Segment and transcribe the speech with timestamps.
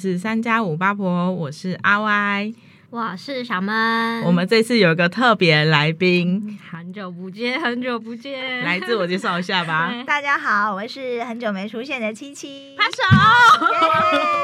[0.00, 2.50] 是三加五八婆，我是阿歪。
[2.92, 9.94] 我是小闷，我们这次有一个特别来宾，很久不见，很久不见，来自我介绍一下吧。
[10.04, 12.96] 大家好，我是很久没出现的七七，拍手，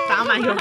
[0.09, 0.57] 打满有。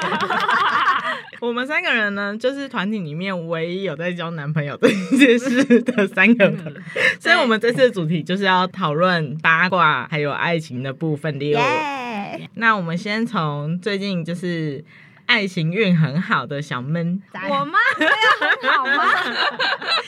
[1.41, 6.83] 我们三个人呢，就是团体里面唯一有在交男朋友这件事的三个人，
[7.19, 11.37] 所以我们这次的主题就是要讨论八卦还有爱情的部分。
[11.37, 14.83] 第二那我们先从最近就是。
[15.25, 17.79] 爱情运很好的小闷，我吗？
[17.99, 19.03] 没有很好吗？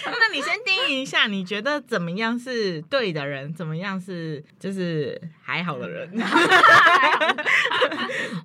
[0.19, 6.09] 那你先定义一下，你觉得怎么样是对的人，怎么样是就是还好的人？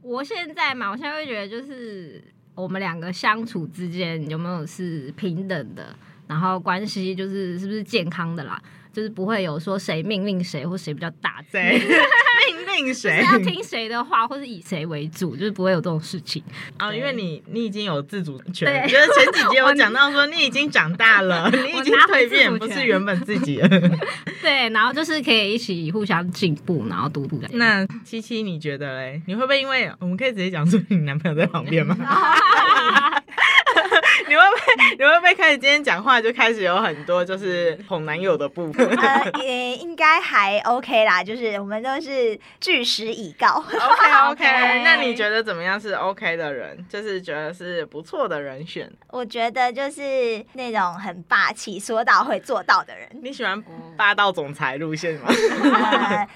[0.02, 2.22] 我现在嘛，我现在会觉得就是
[2.54, 5.94] 我们两个相处之间有没有是平等的，
[6.26, 8.60] 然后关系就是是不是健康的啦。
[8.92, 11.80] 就是不会有说谁命令谁或谁比较大，谁
[12.46, 16.42] 命令谁要听谁的话，或是以谁为主，就是不会有这种事情
[16.76, 16.88] 啊。
[16.88, 23.68] 哦、因为你你已经有自主权，就是前几集 我讲到说你已经长大了，你已经蜕变，不是原本自己了。
[24.42, 27.40] 对，然后就是可以一起互相进步，然后督促。
[27.52, 29.22] 那七七你觉得嘞？
[29.26, 31.96] 你会不会因为我们可以直接讲说你男朋友在旁边吗？
[34.32, 38.88] 你会不会 你会不会开始今天讲话就开始有很多就是哄男友的部分？
[38.96, 43.46] 呃，也应该还 OK 啦，就是我们都是据实以告。
[43.58, 44.44] OK OK，
[44.82, 46.82] 那你觉得怎么样是 OK 的人？
[46.88, 48.90] 就是觉得是不错的人选？
[49.08, 53.06] 我觉得就是那种很霸气、说到会做到的人。
[53.22, 53.62] 你喜欢
[53.98, 55.28] 霸道总裁路线吗？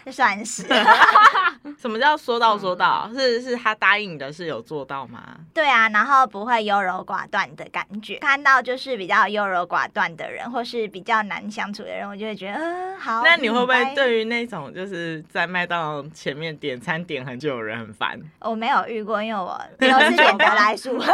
[0.04, 0.66] 呃、算是。
[1.80, 3.10] 什么叫说到说到？
[3.14, 5.22] 是是他答应的，是有做到吗？
[5.54, 8.18] 对啊，然后不会优柔寡断的感觉。
[8.18, 13.22] 看到就是比较优柔寡断的人，或是比较难相处的人，我就会觉得，嗯、呃，好。
[13.22, 18.20] 那你会不会对于那种就是在麦当劳前面点餐点很久的人很烦？
[18.40, 20.98] 我没有遇过，因为我都是点得来速。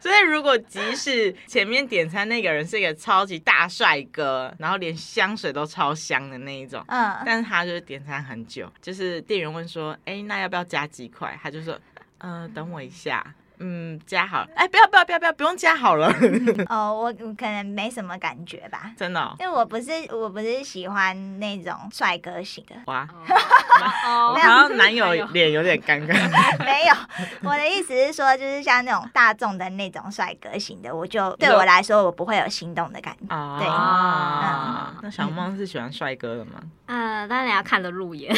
[0.00, 11.38] 所以如果即使前面点餐那个人是一个超级大帅哥，然后连香水都超香的那一种，嗯，但是他就是点餐很久，就是店员问说，哎、欸，那要不要加几块？
[11.42, 11.78] 他就说，
[12.18, 13.24] 嗯、呃，等我一下。
[13.62, 16.10] 嗯，加好了，哎，不要不要不要不要，不用加好了。
[16.68, 18.90] 哦，我可能没什么感觉吧。
[18.96, 19.36] 真的、哦？
[19.38, 22.74] 因为我不是我不是喜欢那种帅哥型的。
[22.86, 26.64] 哇， 我好像男友 脸有点尴尬。
[26.64, 26.94] 没有，
[27.42, 33.34] 我的意思是说，就是像那种大众的那种帅哥型的，我就对我来说，我不会有心动的感觉。
[33.34, 36.52] 哦、对啊，嗯、那小梦是喜欢帅哥的吗？
[36.86, 38.34] 呃，当然要看得入眼。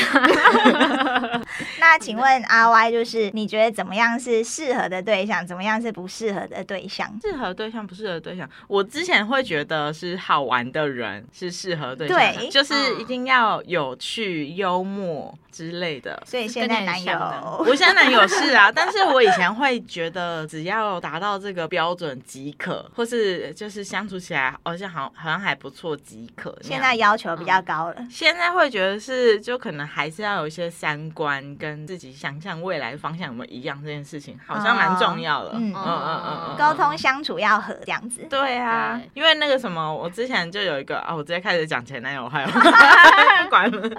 [1.79, 5.12] 那请问阿 Y，就是你觉得怎么样是适合的对？
[5.13, 7.07] 对象怎么样是不适合的对象？
[7.23, 16.23] 适合对象不适合对象，我之前会觉得是好玩的人是适合对象，对，就是一定要有趣、幽默之类的。
[16.25, 17.13] 所以现在男友，
[17.69, 26.57] 我现在男友是啊，但是我以前会觉得只要达到这个标准即可，或是就是相处起来好像好好像还不错即可。
[26.63, 34.93] 现在要求比较高了，嗯，现在会觉得是就可能还是要有一些三观跟自己想象未来的方向有没有一样，这件事情好像蛮。
[35.02, 38.27] 重要了，嗯嗯嗯嗯，沟通相处要和这样子。
[38.29, 43.97] 对啊，因为那个什么，我之前就有一个啊，我直接开始讲前男友，还有不管了，就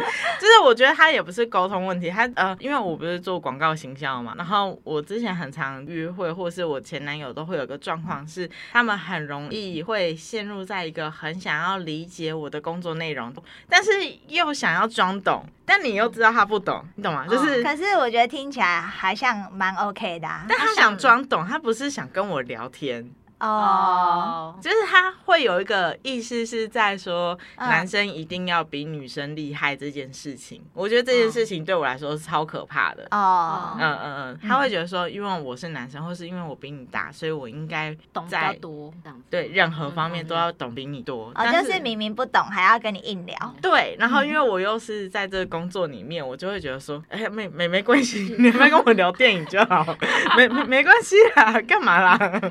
[0.47, 13.33] 是我觉得他也不是沟通问题，他呃，因为我不是做广告行销嘛，然后我之前很常约会，或是我前男友都会有个状况是，他们很容易会陷入在一个很想要理解我的工作内容，
[13.69, 13.91] 但是
[14.27, 15.45] 又想要装懂。
[15.65, 17.25] 但你又知道他不懂，你懂吗？
[17.27, 20.45] 就是，可是我觉得听起来还像蛮 OK 的啊。
[20.47, 23.09] 但他想装懂，他不是想跟我聊天。
[23.43, 24.63] 哦，oh.
[24.63, 30.59] 就是他会有一个意思是在说，男生一定要比女生厉害这件事情。
[30.73, 30.83] Oh.
[30.85, 33.05] 我觉得这件事情对我来说是超可怕的。
[33.11, 33.81] 哦，oh.
[33.81, 38.93] 嗯嗯嗯，他会觉得说，因为我是男生，或是因为我比你大，所以我应该懂比较多，
[39.29, 41.31] 对任何方面都要懂比你多。
[41.35, 43.55] 哦，就是明明不懂还要跟你硬聊。
[43.61, 49.85] 对，然后因为我又是在这个工作里面，我就会觉得说， 哎，没没没关系， 你们跟我聊电影就好，
[50.37, 52.41] 没没没关系啦，干嘛啦？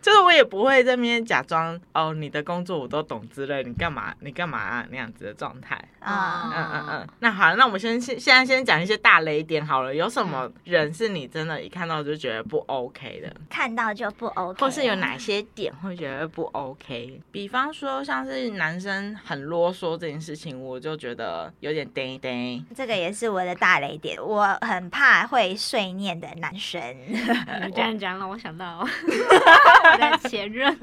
[0.00, 13.34] 就是我也不会在那边假装哦，你的工作我都懂之类，你干嘛你干嘛啊那样子的状态啊嗯嗯嗯，那好，那我们先现现在先讲一些大雷点好了，有什么人是你真的一看到就觉得不 OK 的？
[13.48, 17.20] 看到就不 OK，或是有哪些点会觉得不 OK？
[17.30, 22.60] 比方说像是男生很啰嗦这件事情，我就觉得有点呆呆。
[22.74, 26.80] 这个也是我的大雷点，我很怕会碎念的男生。
[27.08, 28.86] 你这样讲让我想到。
[29.72, 30.76] 我的前任，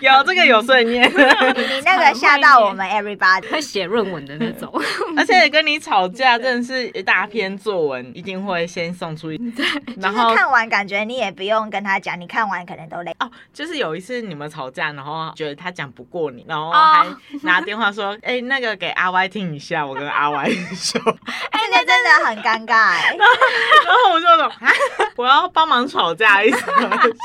[0.00, 4.72] 有这个有碎念，你你那个吓到我们 everybody，会写论文的那种。
[5.16, 9.40] 而且跟你吵架真的是一大篇作文，一定会先送出一。
[10.00, 13.14] 然后看完感觉你也不用跟他讲，你看完可能都累。
[13.20, 17.06] 哦，就是有一次你们吵架，然后觉得他讲不过你，然后还
[17.42, 18.36] 拿电话说：“哎、oh.
[18.36, 21.00] 欸，那个给阿 Y 听一下，我跟阿 Y 说。”
[21.50, 23.16] 哎，那真的很尴尬哎。
[23.16, 24.72] 然后我就说：“啊，
[25.16, 26.58] 我要帮忙吵架一下，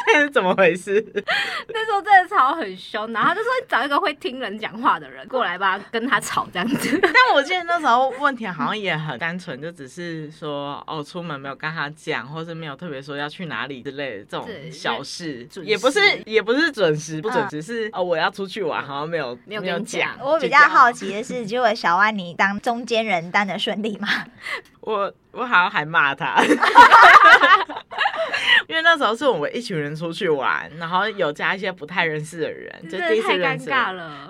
[0.06, 1.04] 现在是怎么回事？”
[1.74, 6.98] 那时候真的吵很凶，然后他就说：“找一个会听人讲话的人过来吧，跟他吵这样子。
[7.02, 20.18] ”但我记得那时候问题好像也很单纯，就只是说：“哦，出门没有跟他讲，或是没有特别说要去哪里之类的这种小事，也不是也不是准时不准时，是哦我要出去玩，好像没有没有讲。
[20.22, 24.08] 我比较好奇的是，结果小万你当中间人当的顺利吗？
[24.82, 26.42] 我我好像还骂他。
[28.84, 33.70] 那时候是我们一群人出去玩，然后有加一些不太认识的人，就第一次认识。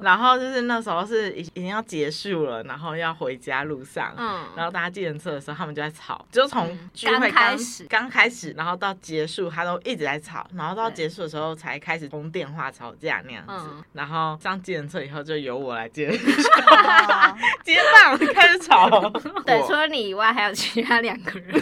[0.01, 13.53] 然后就是那时候是已已经要结束了，然后要回家路上，嗯，然后大家计程车的时候，他们就在吵，就从聚会刚开始刚开始，然后到结束，他都一直在吵，然后到结束的时候才开始通电话吵架那样子。
[13.71, 16.09] 嗯、然后上计程车以后，就由我来接
[17.63, 18.89] 接棒开始吵。
[19.45, 21.53] 对，除了你以外，还有其他两个人，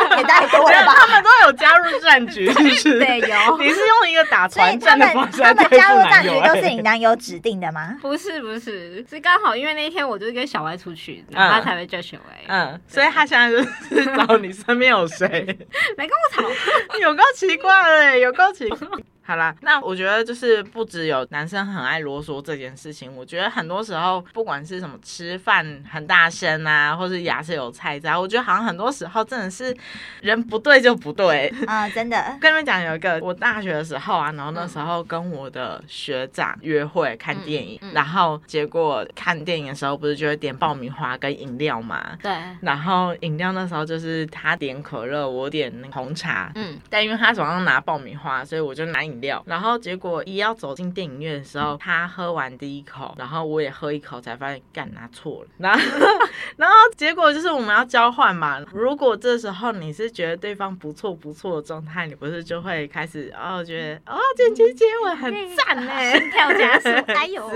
[0.18, 0.94] 也太多了吧？
[0.96, 2.98] 他们都有加入战局， 是不是？
[2.98, 3.58] 对，有。
[3.58, 7.96] 你是用一个打团战的方式，他们加入战局都是你男友指定的吗？
[8.00, 12.40] 不是，不是，是刚好因为那一天我就是跟小歪出去，然后他才会叫小歪。
[12.48, 15.28] 嗯，所以他现在就是找你身边有谁？
[15.96, 18.78] 没跟我吵，有够奇怪嘞，有够奇怪。
[19.24, 29.74] 好啦，那我觉得就是不只有男生很爱啰嗦这件事情，我觉得很多时候不管是什么吃饭很大声啊，或是牙齿有菜渣，我觉得好像很多时候真的是
[30.20, 32.36] 人不对就不对啊，真的。
[32.40, 42.18] 跟你们讲有一个，我大学的时候啊，然后那时候跟我的学长约会看电影，嗯嗯、然后结果看电影的时候不是就会点爆米花跟饮料嘛？
[42.22, 42.32] 对。
[42.60, 55.48] 然后饮料那时候就是他点可乐，我点红茶，嗯，但因为他手上拿爆米花，所以我就拿饮料，然后结果一要走进电影院的时候，他喝完第一口，然后我也喝一口，才发现干拿错了。
[55.58, 55.80] 然后，
[56.56, 58.60] 然后结果就是我们要交换嘛。
[58.72, 67.50] 如果这时候你是觉得对方不错不错的状态，你不是就会开始哦觉得哦姐姐接吻很赞呢，心跳加速， 哎呦！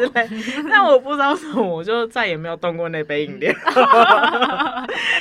[0.65, 3.53] 那我不知道什么，我就再也没有动过那杯饮料。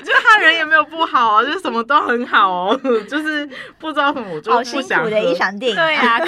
[0.03, 2.79] 就他人也没有不好啊， 就是什么都很好哦，
[3.09, 3.47] 就是
[3.79, 5.05] 不知道什么我就不想喝。
[5.05, 5.75] 好辛苦的一场电影。
[5.75, 6.19] 对啊。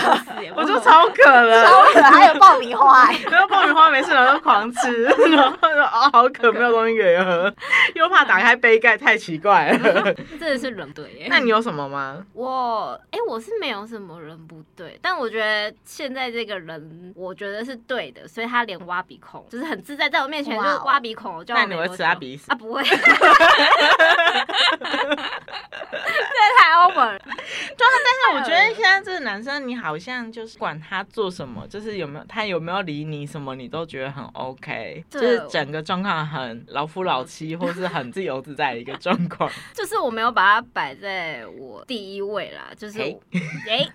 [0.56, 7.54] 我就超渴了，超渴，还有爆米花， 然后爆米花没事，然后就狂吃，然后就啊好渴，没有东西可以喝，
[7.95, 11.27] 又怕打开杯盖太奇怪了，真的是人对耶。
[11.30, 12.24] 那你有什么吗？
[12.33, 21.60] 我哎，我是没有什么人不对，但我觉得现在这个人，我觉得是对的，所以他连挖鼻孔就是很自在，在我面前就是挖鼻孔，叫我。
[21.60, 22.56] 那你会吃他鼻屎啊？
[22.56, 22.83] 不会，
[25.90, 27.20] 这太 over 了。
[27.20, 39.50] 对啊，但是我觉得现在这个男生，你好像就是管他做什么，就是有没有他有没有理你什么，你都觉得很 OK，就是整个状况很老夫老妻，或是很自由自在的一个状况。
[39.74, 43.88] 就是我没有把他摆在我第一位啦，就是哎，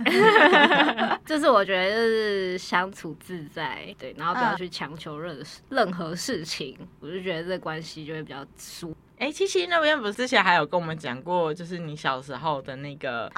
[1.26, 8.96] 就是我觉得就是相处自在，对，然后不要去强求任任何事情，我就觉得这关系就会比较舒。
[9.22, 13.30] 哎，七七那边不是之前还有跟我们讲过，就是你小时候的那个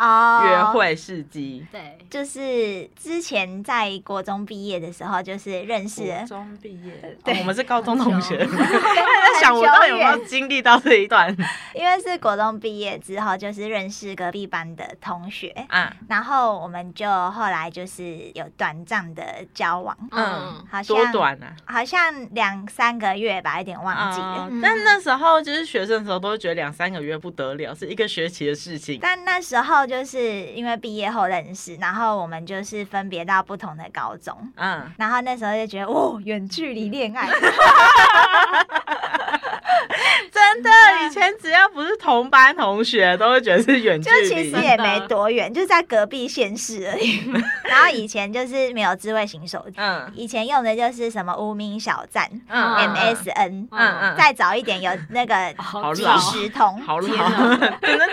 [0.46, 1.60] 约会事迹。
[1.60, 6.04] Oh, 对，就是之前在国中毕业的时候，就是认识。
[6.04, 8.38] 国中毕业，对、哦，我们是高中同学。
[8.48, 11.28] 在想我到底有没有经历到这一段？
[11.74, 19.22] 因为是国中毕业之后，就是认识隔壁班的同学啊，然后我们就后来就是有短暂的
[19.52, 19.94] 交往。
[20.12, 21.54] 嗯，好像多短啊？
[21.66, 24.48] 好像两三个月吧，有点忘记了。
[24.50, 25.73] 嗯、但那时候就是。
[25.74, 29.00] 学生的时候都会觉得两三个月不得了，是一个学期的事情。
[29.02, 37.28] 但那时候就是因为毕业后认识，然后我们就是分别到不同的高中，嗯，然后那时候就觉得哦，远距离恋爱。
[40.54, 40.70] 真的，
[41.04, 44.28] 以前只要不是同班同学，都会觉得是远距离。
[44.28, 47.20] 就其实也没多远，就在隔壁县市而已。
[47.68, 55.34] 然后以前就是没有智慧型手机，嗯，以前用的就是什么无名小站，嗯，MSN，嗯嗯，再早一点有那个
[55.94, 58.06] 即时通，好老，真的，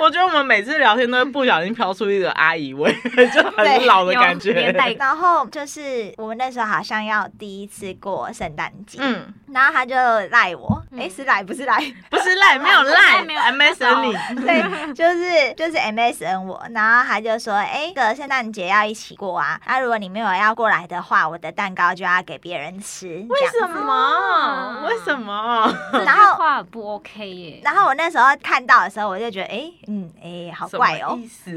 [0.00, 2.90] 我觉得我们每次聊天都会不小心飘出一个阿姨味，
[3.34, 4.74] 就很老的感觉。
[4.98, 9.94] 然后就是我们那时候好像要第一次过圣诞节，嗯，然后他就
[10.30, 11.25] 赖我，哎，是。
[11.26, 11.78] 赖， 不是赖，
[12.08, 23.06] 不是赖，没有赖，没有 MSN 你，对，就是就是 MSN 我，然后他就说，哎，这个圣诞节要一起过啊，那如果你没有要过来的话，我的蛋糕就要给别人吃。
[23.28, 24.86] 为什么？
[24.88, 25.70] 为什么？
[26.06, 27.60] 然后话不 OK 耶。
[27.62, 31.18] 然后我那时候看到的时候，我就觉得，哎，嗯，哎，好怪哦。
[31.20, 31.50] 意思？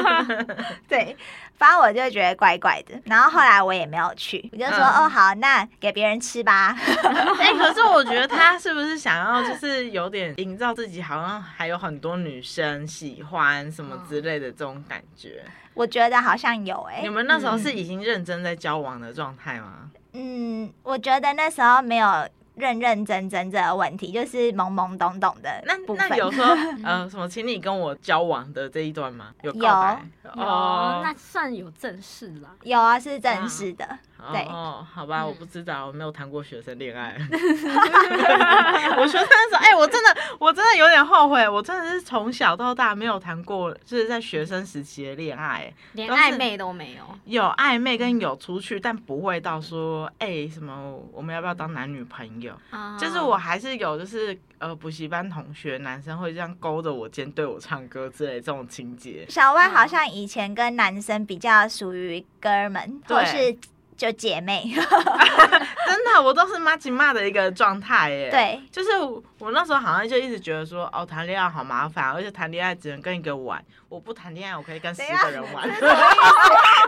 [0.88, 1.16] 对。
[1.58, 6.76] 反正我就觉得怪怪的，然后后来我也没有去，我就说、嗯、哦好，那给别人吃吧。
[6.76, 15.42] 哎、欸， 可是我觉得他是不是想要就是有点营造自己好像还有很多女生喜欢什么之类的这种感觉？
[15.74, 17.02] 我觉得好像有哎、欸。
[17.02, 19.90] 你们那时候是已经认真在交往的状态吗？
[20.12, 22.28] 嗯，我觉得那时候没有。
[22.56, 25.62] 认认真真这个问题，就是懵懵懂懂的。
[25.66, 26.44] 那那有说
[26.82, 29.26] 呃什么，请你跟我交往的这一段吗？
[29.42, 32.50] 有告白有，哦，那算有正式啦。
[32.62, 33.84] 有啊，是正式的。
[33.84, 37.16] 啊对哦，好吧，我不知道，我没有谈过学生恋爱。
[38.98, 47.02] 我学生的时候，哎、欸，我真的，我真的有点后悔，我真的是从小到大没有谈过，就是在学生时期的恋爱，连暧昧都没有。
[47.24, 52.52] 有暧昧跟有出去，但不会到说，哎、欸，什么我们要不要当男女朋友？
[52.70, 59.26] 啊、就是我还是有，就是呃，补习班同学男生会这样勾着我肩对我唱歌之类这种情节。
[59.28, 63.56] 小歪好像以前跟男生比较属于哥们，或是。
[63.96, 68.30] 就姐妹，真的，我都是妈吉骂的一个状态耶。
[68.30, 68.90] 对，就是
[69.38, 75.68] 我那时候好像就一直觉得说，哦，谈恋爱好麻烦，而且谈恋爱只能跟一个玩，我不谈恋爱，我可以跟十个人玩。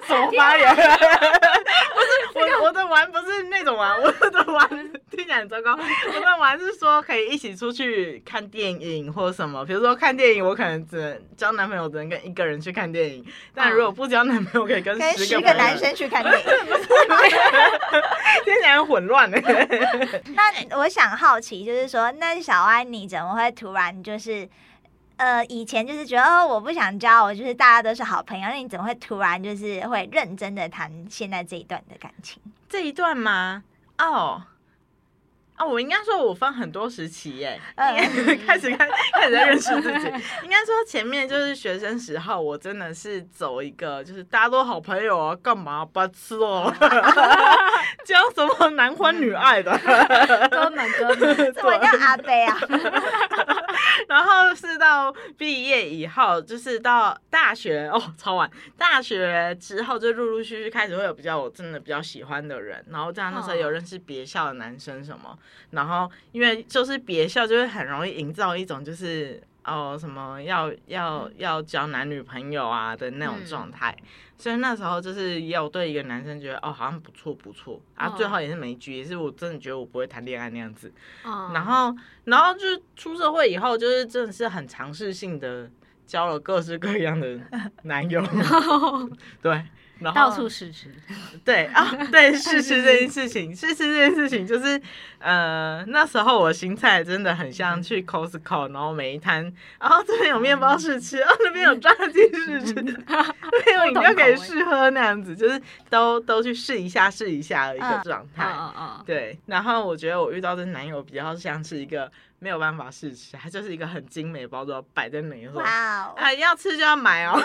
[0.07, 0.75] 什么发言？
[0.75, 4.69] 不是我，我的玩不是那种玩，我的玩
[5.11, 5.73] 听起来很糟糕。
[5.73, 13.25] 我的玩是说可以一起出去看电影或什么，比如说看电影，我可能只能交男朋友，只能跟一个人去看电影。
[13.55, 16.45] 但如果不交男朋友，可以跟十个，个男生去看电影。
[18.45, 19.39] 听起来很混乱呢。
[20.35, 24.49] 那我想好奇，就是说，那小安你怎么会突然就是，
[25.17, 32.43] 呃，以前就是觉得哦，我不想交，我就是大家都是好朋友，那你怎么会突然就是会认真的谈现在这一段的感情？
[32.69, 33.63] 这一段吗？
[33.99, 34.43] 哦。
[35.59, 37.97] 啊，我应该说，我分很多时期耶，嗯、
[38.47, 40.07] 开始开开始在认识自己。
[40.45, 46.73] 应该说前面就是学生时候，我真的是走一个，就是大家都好朋友啊，干嘛不吃哦？
[48.07, 49.77] 讲什么男欢女爱的？
[50.49, 52.57] 哥们哥们，怎么叫阿伯啊？
[54.07, 58.49] 然后是到毕业以后，就是到大学哦，超晚。
[58.77, 65.37] 大学之后就陆陆续续开始会有比较我真的比较喜欢的人，然后这样那时候有认识别校的男生什么。
[65.71, 74.07] 然后，因为就是别校，就会很容易营造一种就是哦什么要要要交男女朋友啊的那种状态，嗯、
[74.39, 80.93] 所以那时候就是也有对一个男生觉得哦好像不错不错，啊最后也是没局，也是我真的觉得我不会谈恋爱那样子。
[81.25, 85.71] 哦、然后然后就是出社会以后，就是真的是很尝试性的
[86.07, 87.39] 交了各式各样的
[87.83, 88.23] 男友，
[89.43, 89.65] 对。
[90.01, 90.95] 然后到处试吃，
[91.45, 94.81] 对啊，对试吃这件事情，试吃这件事情就是，
[95.19, 102.75] 呃，那时候我心态真的很像去 Costco，然后每一摊，然后这边有面包试吃，哦，那边有炸鸡试吃，
[103.07, 108.55] 那边有饮料可以试喝那样子，就是都都去试一下试一下的一个状态，
[109.05, 109.39] 对。
[109.47, 112.11] 然后我觉得我遇到的男友比较像是一个。
[112.41, 117.35] 没有办法试吃，它就是一个很精美的包装摆在那里，说啊要吃就要买哦，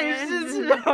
[0.00, 0.72] 让你试吃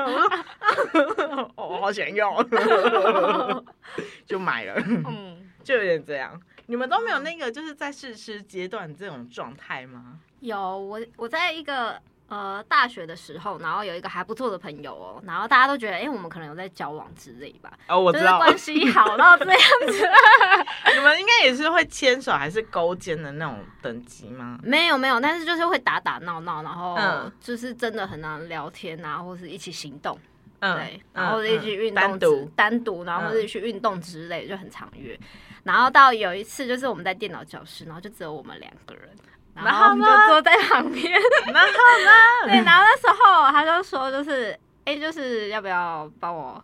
[1.56, 2.42] 哦，我好想要，
[4.26, 6.40] 就买了，嗯，就有点这样。
[6.66, 10.18] 你们都没有那个就是在试吃阶段这种状态吗？
[10.40, 12.00] 有，我我在一个。
[12.26, 17.70] 呃，大学的时候，然后有一个还不错的朋友哦，然后大家都觉得，哎、欸，我们可能有在交往之类吧。
[17.86, 20.08] 哦，我知道，关系好到这样子。
[20.96, 24.58] 你们应该也是会牵手还是勾肩的那种等级吗？
[24.62, 26.98] 没有没有，但是就是会打打闹闹，然后
[27.40, 30.18] 就是真的很难聊天啊，或是一起行动，
[30.60, 35.16] 嗯、对，然后一起运动，单独单独，然后或者去运动之类，就很常约。
[35.62, 39.08] 然后到有一次，就是我们在电脑教室，然后就只有我们两个人。
[39.56, 41.12] 然后我们就坐在旁边，
[41.46, 41.68] 然后
[42.04, 42.10] 呢？
[42.46, 44.52] 对，然后那时候他就说，就是，
[44.84, 46.62] 哎、欸，就是要不要帮我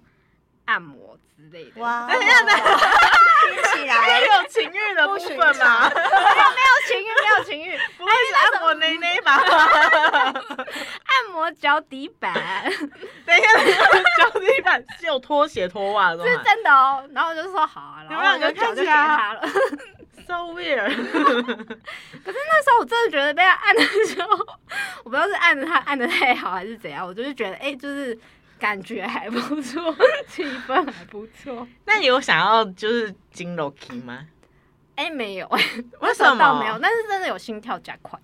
[0.65, 1.81] 按摩之类的？
[1.81, 5.89] 哇，等一下，听起来有情欲的部分吗？
[5.89, 6.11] 没有，
[6.57, 9.33] 没有情欲，没有情欲，不会是按摩内内吧？
[9.37, 12.35] 按摩脚底板。
[13.25, 13.47] 等一下，
[14.19, 16.25] 脚底板是有拖鞋拖袜的吗？
[16.27, 17.09] 是真的哦。
[17.13, 19.43] 然后我就说好啊，然后我就脚就给他了。
[20.31, 24.29] So weird， 可是那时候我真的觉得被他按的时候，
[25.03, 28.17] 我不知道是按着他按的太好还是怎样，我就是觉得哎、欸，就是
[28.57, 29.93] 感觉还不错，
[30.29, 31.67] 气氛还不错。
[31.85, 34.25] 那你有想要就是进楼梯吗？
[34.95, 35.49] 哎、欸，没有，
[36.01, 36.39] 为什么？
[36.39, 38.17] 倒没有，但是真的有心跳加快。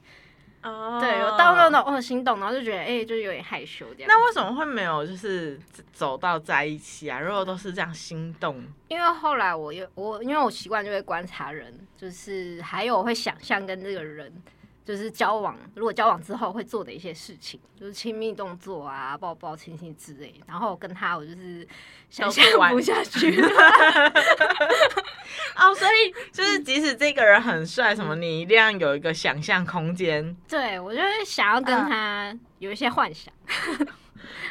[0.67, 4.09] 哦，对，有到那种哦心动，然后就觉得哎、欸，就有点害羞这样。
[4.09, 5.59] 那为什么会没有就是
[5.93, 7.21] 走到在一起啊？
[7.21, 14.33] 如果都是这样心动，因为后来我又我因为我习惯就会观察人，就是还有会想象跟这个人。
[14.87, 20.33] 就是交往，如果交往之后会做的一些事情，就是亲密动作啊，抱抱亲亲之类。
[20.47, 21.67] 然后跟他，我就是
[22.09, 23.43] 想象不下去。
[25.57, 30.37] 哦，所以 就是即使这个人很帅，什么你一定要有一个想象空间。
[30.49, 33.35] 对，我就是想要跟他有一些幻想。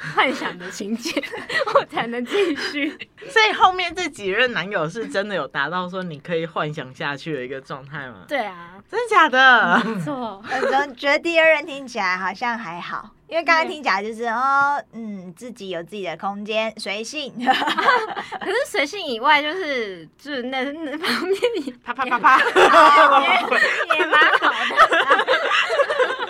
[0.03, 1.22] 嗯幻想的情节，
[1.74, 2.89] 我才能继续。
[3.29, 8.25] 所以后面这几任男友是真的有达到说你可以幻想下去的一个状态吗？
[8.27, 9.82] 对啊，真的假的？
[9.84, 10.44] 没错。
[10.44, 17.34] 我总觉得第二任听起来好像还好，因为刚刚听起来就是哦，嗯，自己有自己的空间，随性。
[17.44, 21.41] 可是随性以外，就是就是那那方面，
[21.84, 22.39] 啪啪啪啪，
[23.22, 26.25] 也也蛮好的。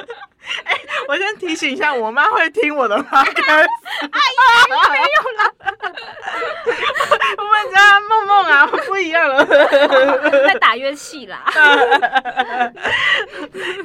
[1.07, 3.21] 我先提醒一下，我妈会听我的话。
[3.21, 3.33] 哎呀，
[4.69, 5.53] 没有了。
[7.37, 11.43] 我们家梦梦啊，不一样了，在打乐器啦。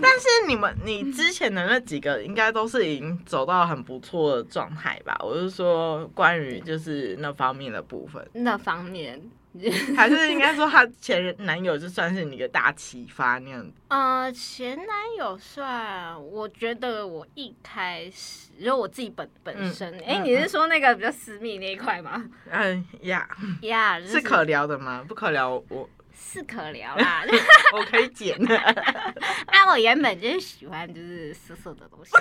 [0.02, 5.16] 但是你们，你之前的那几个，应该都是已经走到很不错的状态吧？
[5.20, 8.26] 我是说，关于就是那方面的部分。
[8.32, 9.20] 那方面。
[9.96, 13.72] 还是应该说，他前男友就算是你的大启发那样子。
[13.88, 14.86] 呃，前男
[15.18, 22.24] 友算，我觉得我一开始，就我自己本本身，哎、嗯欸，你是说那个比较私密那一块吗？
[22.50, 23.28] 嗯呀
[23.62, 25.04] 呀， 是可聊的吗？
[25.08, 27.24] 不可聊，我是可聊啦，
[27.74, 28.36] 我可以剪。
[28.46, 32.12] 啊，我原本就是喜欢就是色色的东西。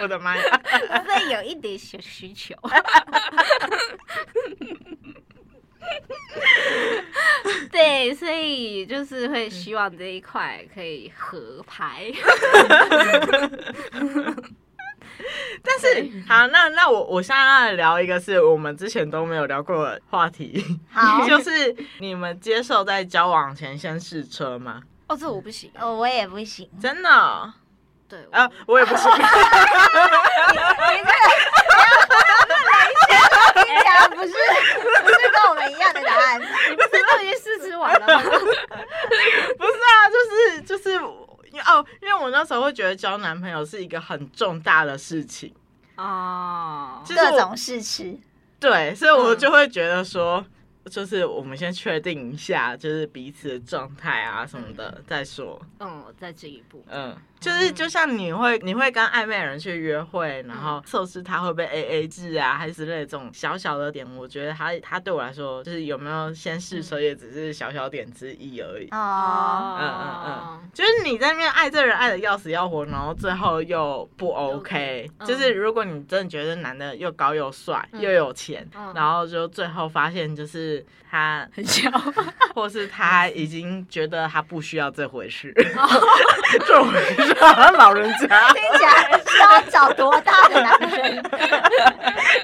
[0.00, 0.62] 我的妈呀！
[1.06, 2.54] 所以有一点小需求。
[7.70, 12.10] 对，所以就是会希望这一块可以合拍。
[15.64, 24.82] 但是，好，那那我我现在要聊一个是我们之前都没有聊过的话题，好，就是你们接受在交往前先试车吗？
[25.08, 27.52] 哦，这我不行，哦，我也不行，真的、哦。
[28.12, 29.10] 对啊，我也不行。
[29.10, 29.24] 你这个，
[30.84, 31.10] 等一下，
[33.54, 34.28] 听起来不是
[35.02, 36.38] 不是跟我们一样的答案。
[36.38, 38.20] 你不是都已经试吃完了吗？
[38.20, 38.28] 不
[39.64, 40.92] 是啊，就是就是，
[41.50, 45.54] 因为哦，因为我那时候会觉得交男朋友是一个很重大的事情
[45.96, 48.14] 哦，各种试吃。
[48.60, 50.44] 对，所以我就会觉得说。
[50.90, 55.56] 就是我们先确定一下，就是彼此的状态啊什么的、嗯、再说。
[55.78, 56.84] 嗯，再进一步。
[56.90, 68.86] 嗯，就是就像你会你会跟暧昧的人去约会，然后测试他会不会 A A 制啊，还是之类这种小小的点，我觉得他他对我来说就是有没有先试车也只是小小点之一而已。
[68.92, 80.86] 哦，嗯嗯嗯，就是你在那边爱这人爱的要死要活，然后最后又不 OK，、嗯、就是如果你真的觉得男的又高又帅、嗯、又有钱，嗯、然后就最后发现就是。
[81.12, 81.90] 他很小，
[82.56, 85.52] 或是他已经觉得他不需要这回事，
[86.66, 87.31] 这回事，
[87.78, 91.22] 老人家听起来是要找多大的男生？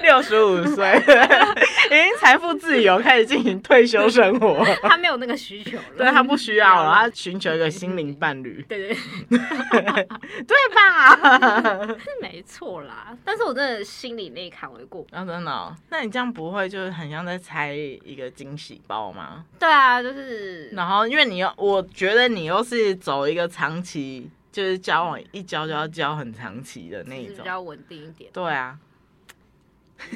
[0.01, 0.95] 六十五岁，
[1.87, 4.65] 已经财富自由，开始进行退休生活。
[4.83, 8.65] 他没有那个需求了，对，他不需要了，他寻求一个心灵伴侣。
[8.67, 8.97] 对对，
[9.29, 11.85] 对吧？
[11.97, 15.05] 是没错啦，但是我真的心里那一坎我会过。
[15.11, 15.75] 啊，真的哦？
[15.89, 19.43] 那你这样不会就是很像在拆一个惊喜包吗？
[19.59, 20.69] 对啊，就是。
[20.69, 28.29] 然后，因为你又，我觉得你又是走一个长期，就是交往一交就要交很长期的那一种，比较稳定一点。
[28.33, 28.77] 对啊。
[29.99, 30.07] 哎、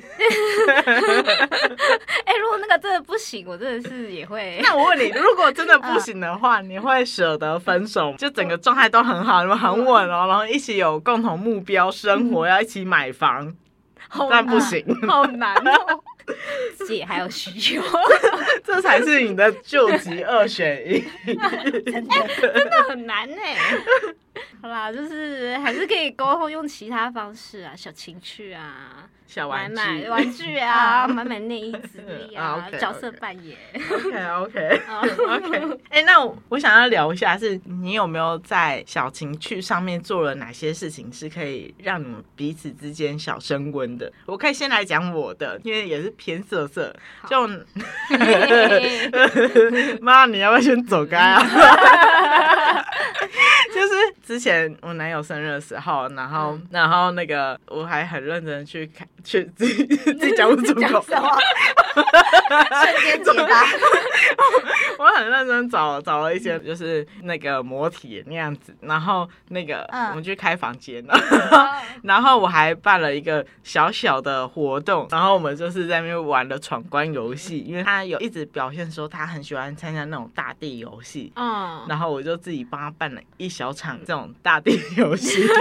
[2.32, 4.58] 欸，如果那个真的不行，我真的是也会。
[4.64, 8.16] 那我问你，如果真的不行的话，你会舍得分手？
[8.18, 13.54] 就整个状态都很好，你们很稳哦，然后一起有共同目标，生活要一起买房，
[14.30, 16.04] 但不行，好难哦。
[16.78, 17.82] 自己还有需求，
[18.64, 21.04] 这才是你的救急二选一，
[21.84, 23.36] 真的真的很难呢。
[24.62, 29.10] 好啦，就是还是可以沟通，用其他方式啊，小情趣啊。
[29.28, 33.58] 小玩具，买买玩具啊， 买买内衣之类啊，角色扮演。
[34.40, 35.80] OK OK OK。
[35.90, 44.12] 哎，那我我想要聊一下，是你有没有在小情趣上面做了哪些事情，是可以让你们彼此之间小升温的？
[44.26, 46.96] 我可以先来讲我的，因为也是偏色色。
[47.28, 47.48] 就，
[50.02, 51.42] 妈，你要不要先走开啊？
[54.24, 61.22] 就是之前我男友生日的时候，然后、嗯、然后那个我还很认真去看，去自己自己讲不出口，瞬
[63.04, 63.64] 间解答。
[64.98, 71.14] 我很认真找找了一些，就是那个模体那样子，然后那个、嗯、我们去开房间了，
[72.04, 85.48] 然后我还办了一个小小的活动，然后我们就是在那边玩的闯关游戏，因为他有一直表现说他很喜欢参加那种大地游戏，嗯，然后我就自己帮他办了一小场种大地游戏。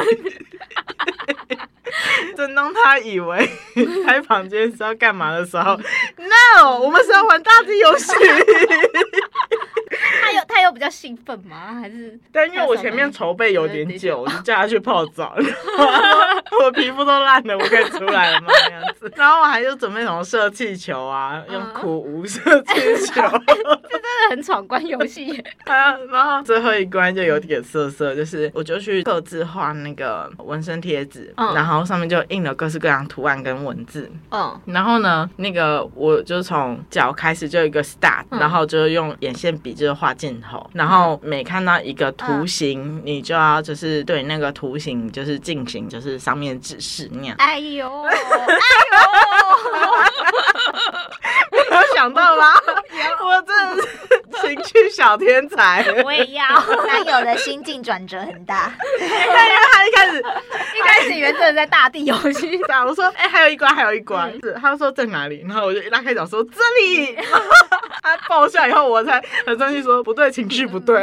[2.36, 3.50] 正当他以为
[4.06, 5.78] 开房间是要干嘛的时候
[6.16, 8.12] ，No，我们是要玩大地游戏。
[10.32, 11.74] 他有他有比较兴奋吗？
[11.80, 12.18] 还是？
[12.32, 15.34] 但因为我前面筹备有点久，我就叫他去泡澡，
[16.62, 18.46] 我皮肤都烂了，我可以出来了吗？
[18.68, 19.12] 那样子。
[19.16, 25.30] 然后我还就准备什么射气球啊，用苦无射气球， 这真的很闯关游戏。
[25.66, 34.10] 啊，然后最后一关就有点涩涩，就是我就去各自画那个纹身贴纸，然后上面就印了各式各样图案跟文字。
[34.30, 47.34] 嗯，然后呢，那个我就从脚开始就有一个 start，然后就用眼线笔就是画箭头，然后每看到一个图形，嗯、你就要就是对那个图形就是进行就是上面指示那样。
[47.38, 48.20] 哎呦，哎呦，
[51.50, 52.54] 没有想到吧？
[53.24, 53.88] 我真的是
[54.46, 55.84] 情趣小天才。
[56.04, 56.44] 我也要。
[56.86, 59.16] 男友的心境转折很大，因为
[59.72, 65.44] 他一开始一开始以为真的在大地游戏上，我说哎、欸、还有一关还有一关，嗯、是他说在哪里？
[65.48, 67.16] 然后我就一拉开脚说这里。
[68.02, 71.02] 他爆笑以后，我才很生气，说不对，情绪不对，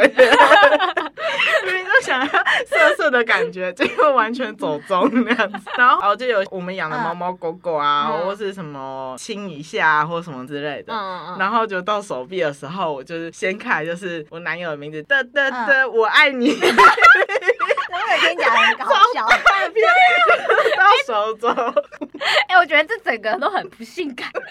[1.64, 2.26] 明 明就想要
[2.66, 5.58] 色色的感觉，结果完全走中那样子。
[5.76, 10.92] 然后，然后就有我们养的猫猫狗狗啊，或是什么亲一下啊或什么之类的。
[11.38, 16.56] 然后就到手臂的时候，我就是掀开，就是我男友的名字，的的的，我爱你。
[18.10, 19.26] 我听起来很搞笑。
[20.76, 21.48] 到手肘。
[22.48, 24.28] 哎，我觉得这整个都很不性感。
[24.34, 24.48] 我觉得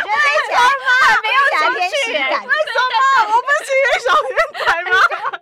[0.00, 2.30] 听起来很没有夏天性感。
[2.30, 3.26] 为什么？
[3.26, 4.30] 我不是情欲小天
[4.64, 4.96] 才吗？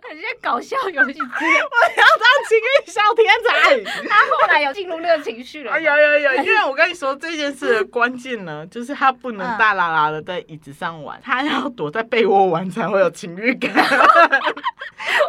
[0.09, 1.19] 很像搞笑游戏机。
[1.21, 3.47] 我要当情欲小天才。
[4.09, 5.79] 他后来有进入那个情绪了。
[5.79, 13.71] 有有有，因为我跟你说这件事的关键呢，就是他不能大喇喇的在椅子上玩，他要躲在被窝玩才会有情欲感。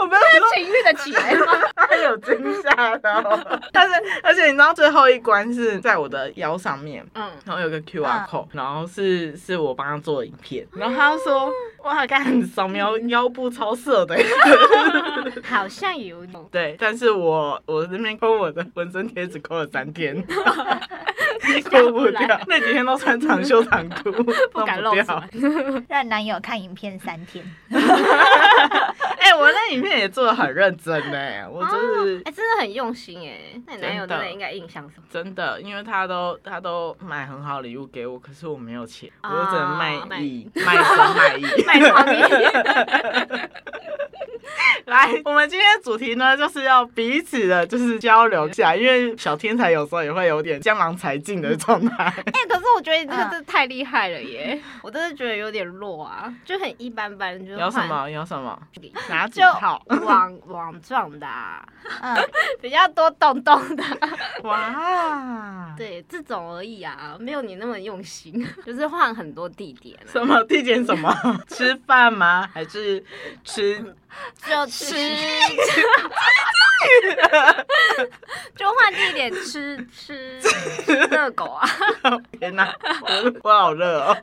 [0.00, 0.22] 我没有
[0.55, 1.61] 情欲的起来吗？
[1.76, 3.61] 他有惊吓的。
[3.73, 11.51] 但是而且你知道最后一关是在我的腰上面，嗯，然后有个 QR code，然后是是我帮他做的影片，然后他说
[11.83, 14.16] 哇，看扫描腰部超色的，
[15.45, 16.49] 好像有种。
[16.51, 20.23] 对，但是我我这边抠我的纹身贴纸抠了三天，
[21.71, 24.11] 抠不掉，那几天都穿长袖长裤，
[24.53, 25.25] 不敢露掉，
[25.88, 27.45] 让男友看影片三天。
[29.31, 35.05] 哎，我那影片也做的很认真哎，我真是哎，真的很用心哎，那你男友真的应该印象什么？
[35.09, 42.23] 真的，因为他都他都买很好礼物给我，可是我没有钱，我只能卖艺， 卖身卖艺，卖花艺。
[44.87, 52.05] 来，我们今天的主题呢，就是要彼此的，就是交流一下，因为小天才有时候也会有点江郎才尽的状态。
[52.33, 57.38] 哎，可是我觉得你这个真的太厉害了耶， 我真的觉得有点弱啊，就很一般般。
[57.44, 58.09] 就有什么？
[58.11, 58.59] 有什么？
[59.09, 59.81] 拿几套？
[60.03, 61.26] 网网状的，
[62.00, 62.16] 嗯，
[62.61, 63.85] 比较多洞洞的。
[64.42, 69.96] 哇，对，这种而已啊，没有你那么用心，就是换很多地点。
[70.07, 70.85] 什么地点？
[70.85, 71.14] 什么？
[71.48, 72.48] 吃饭吗？
[72.53, 73.05] 还是
[73.44, 73.94] 吃？
[74.49, 74.94] 就吃，
[78.57, 80.38] 就换地点吃吃
[81.11, 81.68] 热狗啊！
[82.38, 84.16] 天哪，我我好热哦！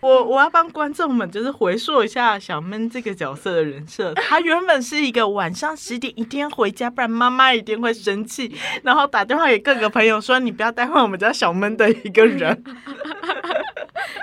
[0.00, 4.14] 我我要帮观众们就是回溯一下小闷这个角色的人设。
[4.14, 12.62] 他原本是一个晚上十点一定要回家，不然妈妈一定会生气，然后打电话给各个朋友说你不要带坏我们家小闷的一个人。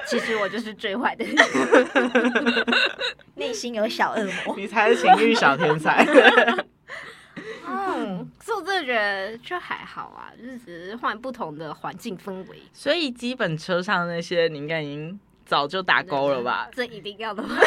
[0.06, 1.36] 其实我就是最坏的人，
[3.44, 4.56] 内心有小恶魔。
[4.56, 6.06] 你才是情欲小天才。
[7.68, 12.58] 嗯，所以我真的觉得就还好啊，就是只是换不同的环境氛围。
[12.72, 16.68] 所以基本车上那些你应该已经早就打勾了吧？
[16.76, 17.56] 这一定要的吗？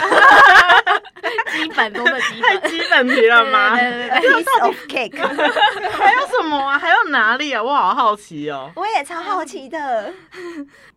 [1.53, 3.77] 基本中的基本，太基本题了吗？
[3.79, 5.17] 对对对对，piece of cake。
[5.91, 6.79] 还有什么啊？
[6.79, 7.63] 还有哪里啊？
[7.63, 8.71] 我好好奇哦。
[8.77, 10.13] 我也超好奇的。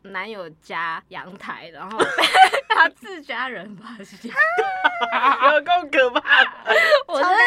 [0.03, 1.99] 男友家阳台，然后
[2.69, 6.21] 他自家人发现，有够可怕！
[7.07, 7.37] 我真的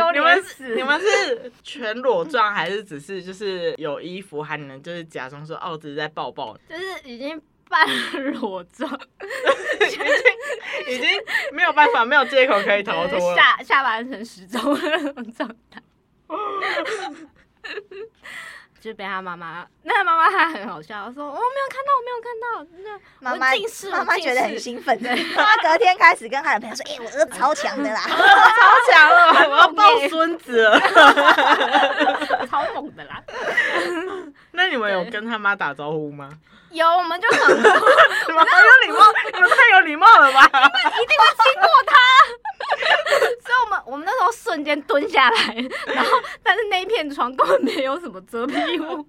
[0.00, 0.74] 要丢脸死！
[0.74, 6.56] 你们是全裸状，还是只是就是有衣服，还能就是假装说哦，只是在抱抱？
[6.68, 7.40] 就是已经
[7.72, 7.88] 半
[8.34, 9.00] 裸妆，
[9.80, 10.04] 已经
[10.94, 11.08] 已经
[11.52, 15.80] 没有办法，没有借口可以逃脱，下下半身失踪的那种状态。
[18.80, 22.44] 就被他妈妈，那他妈妈还很好笑，说我没有看到，我没有看到。
[22.82, 23.46] 那妈妈
[23.92, 24.98] 妈妈觉得很兴奋，
[25.36, 28.12] 妈妈隔天开始跟他的朋友说：“哎、欸，我儿子超强的啦，超
[28.90, 30.80] 强了，我要抱孙子了，
[32.50, 33.22] 超猛的啦。”
[34.50, 36.28] 那你们有跟他妈打招呼吗？
[36.72, 39.00] 有，我们就很， 很有礼貌，
[39.34, 40.42] 你们太有礼貌了吧？
[40.46, 41.96] 一定会经过他。
[43.42, 45.54] 所以我们我们那时候瞬间蹲下来，
[45.86, 46.10] 然后
[46.42, 49.04] 但是那一片床根本没有什么遮蔽物，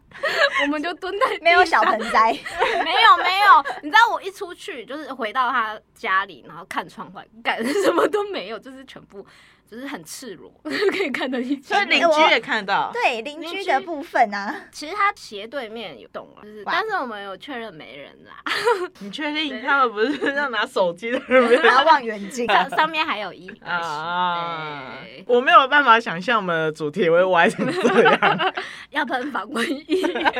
[0.61, 2.37] 我们就蹲在没有小盆栽，
[2.83, 9.25] 没有没有，你知道我一出去就是回到他家里，然后看窗外，感觉什么都没有，就是全部。
[9.73, 11.63] 就是很赤裸， 可以看得一清。
[11.63, 12.91] 所以邻居也看到。
[12.93, 18.43] 对邻居的部分啊，其实他斜对面有洞了，就是，但是我们有确认没人啦。
[18.99, 21.59] 你确定他们不是要拿手机的人？
[21.65, 24.93] 拿望远镜，上上面还有一啊。
[25.25, 28.53] 我没有办法想象我们的主题会歪成这样。
[28.91, 30.33] 要喷防蚊液，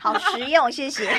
[0.00, 1.10] 好实用，谢谢。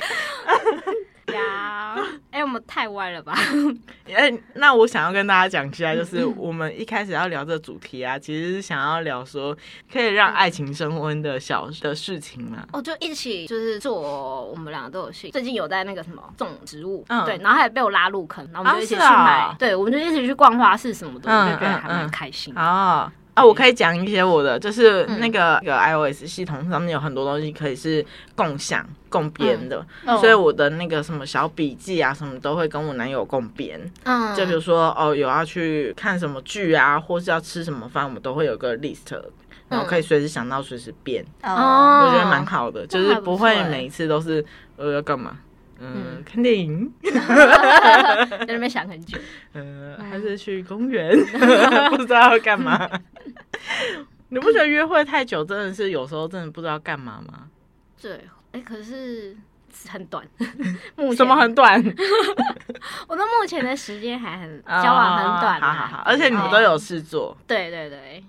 [1.33, 1.95] 呀，
[2.31, 3.33] 哎、欸，我们太歪了吧？
[4.07, 9.55] 哎、欸，那我想要跟大家讲一下，就是我们一开始要聊这个主题啊，其实是想要聊说
[9.91, 12.65] 可以让爱情升温的小的事情嘛。
[12.73, 22.61] 哦，就一起就是做，我们两个都有兴，最近有在那个什么种植物，嗯，对，然后还被我拉入坑，然后我们就一起去买，对，我们就一起去逛花市什么的，嗯、就觉得还蛮开心的。
[22.61, 23.11] 哦。
[23.39, 33.79] 啊，我可以讲一些我的，就是那个那个 iOS 系统上面有很多东西可以是共享、共编的，嗯、所以我的那个什么小笔记啊，什么都会跟我男友共编。
[34.03, 39.17] 嗯，就比如说哦，有要去看什么剧啊，或是要吃什么饭，我们都会有个 list，
[39.69, 41.23] 然后可以随时想到随时编。
[41.43, 44.43] 哦，我觉得蛮好的，就是不会每一次都是
[44.75, 45.37] 呃要干嘛。
[45.79, 49.17] 嗯，看电影， 在那边想很久。
[49.53, 51.11] 嗯，还是去公园，
[51.89, 52.89] 不知道要干嘛。
[54.29, 57.49] 你不觉得约会太久真的是有时候真的不知道干嘛吗？
[58.01, 58.11] 对，
[58.51, 59.35] 哎、欸，可是
[59.89, 60.25] 很短。
[61.15, 61.81] 什么很短？
[63.07, 67.35] 我的目前的时间还很 交往很短，好好好，而且你们都有事做。
[67.47, 68.23] 对对对。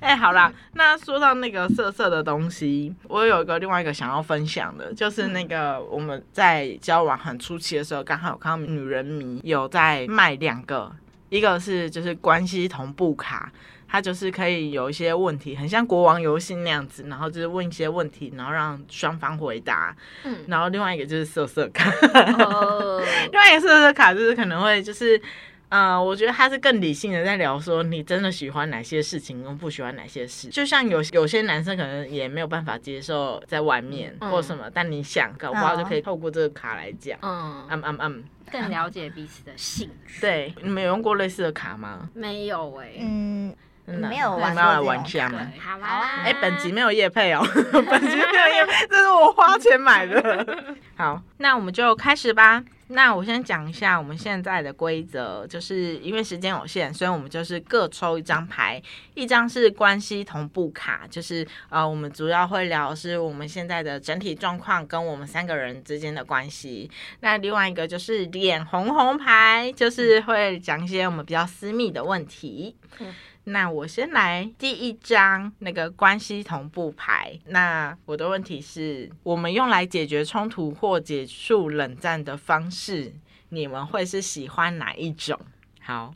[0.00, 10.94] 哎、欸，好啦，那说到那个色色的东西，我有一个另外一个想要分享的，就是那个我们在交往很初期的时候，刚好有看到女人迷有在卖两个，
[11.30, 13.50] 一个是就是关系同步卡，
[13.92, 19.94] 它就是可以有一些问题，很像国王游戏那样子，然后就是问一些问题，然后让双方回答。
[20.24, 21.90] 嗯，然后另外一个就是色色卡，
[22.38, 25.20] 哦、 另外一个色色卡就是可能会就是。
[25.68, 30.48] 呃，我觉得他是更理性的在聊说，你真的喜欢哪些事情，跟不喜欢哪些事。
[30.48, 40.20] 就像有有些男生可能也没有办法接受在外面或什么，嗯、但你想搞不好就可以透过这个卡来讲，嗯嗯嗯嗯，更了解彼此的兴趣。
[40.20, 42.06] 对，你们有用过类似的卡吗？
[42.12, 43.56] 没有哎、欸，嗯。
[43.84, 45.46] 没有玩，来玩一下吗？
[45.60, 46.22] 好啊！
[46.24, 47.42] 哎，本集没有夜配哦，
[47.72, 50.66] 本集没有夜配，这是我花钱买的。
[50.96, 52.62] 好，那我们就开始吧。
[52.88, 58.80] 那我先讲一下我们现在的规则，就是因为时间有限，所以我们就是各抽一张牌，
[59.14, 66.90] 一张是关系同步卡，就是呃，我们主要会聊的是我们现在的整体状况跟我们三个人之间的关系。
[67.20, 72.76] 那另外一个就是脸红红牌，就是会讲一些我们比较私密的问题。
[73.00, 73.12] 嗯
[73.44, 77.36] 那我先来第一张那个关系同步牌。
[77.46, 83.12] 那我的问题是，我们用来解决冲突或结束冷战的方式，
[83.48, 85.38] 你们会是喜欢哪一种？
[85.80, 86.14] 好，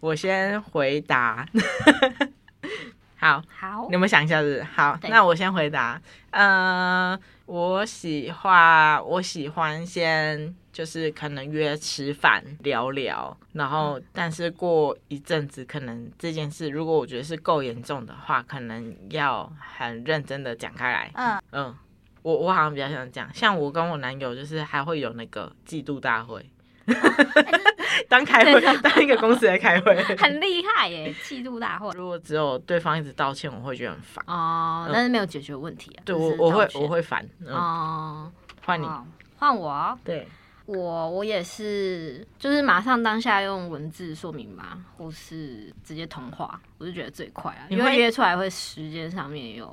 [0.00, 1.46] 我先回答。
[3.16, 4.98] 好，好，你们想一下子，好。
[5.02, 6.00] 那我先回答。
[6.30, 10.56] 呃，我喜欢，我喜欢先。
[10.72, 21.10] 就是可能约吃饭聊聊，然后但是过一阵子，可能这件事如果我觉得是够严重的话，可能要很认真的讲开来。
[21.14, 21.76] 嗯嗯，
[22.22, 26.50] 我我好像比较想讲，像我跟我男友就是还会有那个季度大会，
[28.08, 31.90] 当开会 当一个公司来开会，很厉害耶，嫉妒大会。
[31.94, 36.02] 如果只有对方一直道歉，我会觉得很烦哦，但是没有解决问题啊。
[36.06, 38.32] 对我我会我会烦哦。
[38.64, 38.88] 换你
[39.36, 40.26] 换我对。
[40.66, 47.66] 我我也是，就是马上当下用文字说明吧，或是直接通话，我就觉得最快啊。
[47.68, 49.66] 会因为约出来会时间上面有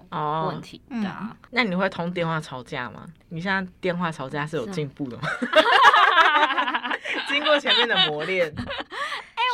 [0.47, 1.37] 问题，哦、对啊、嗯。
[1.51, 3.05] 那你会通电话吵架吗？
[3.29, 5.23] 你现在电话吵架是有进步的吗？
[7.01, 8.51] 是 经过前面的磨练，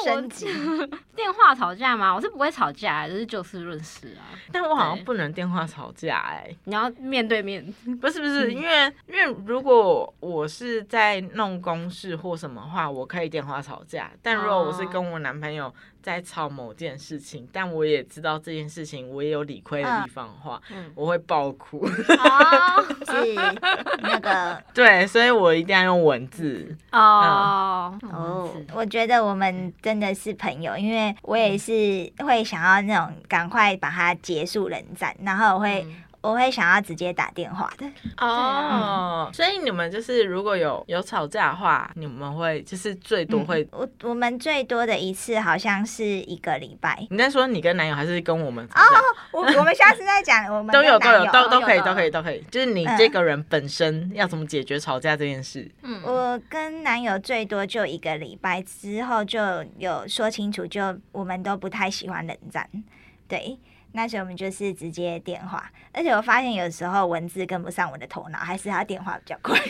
[0.06, 0.46] 升级。
[1.16, 2.14] 电话吵架吗？
[2.14, 4.38] 我是不会吵架，就是就事论事啊。
[4.52, 7.66] 但我好像不能电话吵架哎、欸，你要面对面。
[8.02, 14.12] 不是不是，因为因为如果我是在弄公事或什么话，我可以电话吵架。
[14.22, 21.86] 但如果我是跟我男朋友在吵某件事情，但我也知道这件事情我也有理亏的地方的话，嗯、我会爆哭。
[21.86, 23.36] 哦，是
[24.02, 26.76] 那个 对，所以我一定要用文字。
[26.92, 35.86] 哦、嗯、哦，我觉得我们真的是朋友，因为我也是会想要那种赶快把它结束冷战，然后我会。
[36.26, 37.86] 嗯我会想要直接打电话的
[38.18, 47.06] 哦，所以你们就是如果有有吵架的话，你们会就是最多会、嗯、我我们最多的一次好像是一个礼拜。
[47.12, 48.66] 你在说你跟男友还是跟我们？
[48.66, 48.82] 哦，
[49.32, 55.70] 我我们下次再讲，我们都有都有都都可以都可以都可以，就是你这个人本身要怎么解决吵架这件事？
[55.84, 59.40] 嗯，我跟男友最多就一个礼拜之后就
[59.78, 62.68] 有说清楚，就我们都不太喜欢冷战，
[63.28, 63.60] 对。
[63.96, 69.58] 那时候我们就是直接电话，而且我发现有时候文字跟不上我的头脑，还是他电话比较快。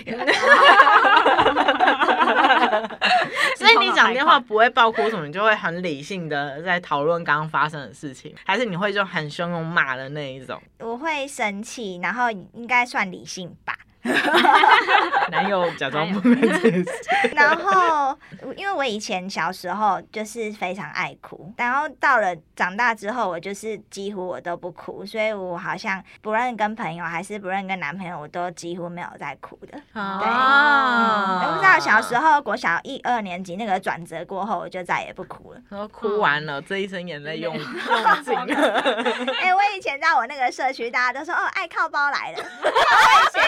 [3.56, 10.60] 所以你讲电话不会爆哭什么，你就会很理性的在讨论刚刚发生的事情，还是你会就很凶用骂的那一种？
[10.80, 13.78] 我会生气，然后应该算理性吧。
[15.32, 16.86] 男友假装不认识。
[17.34, 18.18] 然后，
[18.56, 29.78] 因为我以前小时候就是非常爱哭，然后到了长大之后，我就是几乎我都不哭，所以我好像不论跟朋友还是不论跟男朋友，我都几乎没有在哭的。
[29.94, 35.60] 哦、对，嗯、我不知道小时候国小一二年级那个转折过后，我就再也不哭了。
[35.70, 37.64] 然后哭完了，这一生眼泪用用
[38.24, 38.46] 尽了。
[39.42, 42.38] 哎、欸，我以前在我那个社区，大家都说哦，爱靠包来了。
[42.40, 43.44] 以前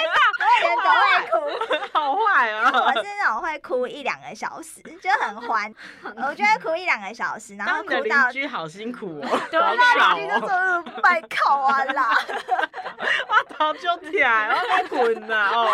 [0.61, 2.71] 人都会哭，好坏啊！
[2.73, 5.73] 我是那种会哭一两个小时，就很欢。
[6.03, 12.15] 我就会哭一两个小时，然后哭到邻居好辛苦哦， 对，邻居就说拜靠啊啦，
[13.29, 15.67] 我头就痛，我在滚呐哦。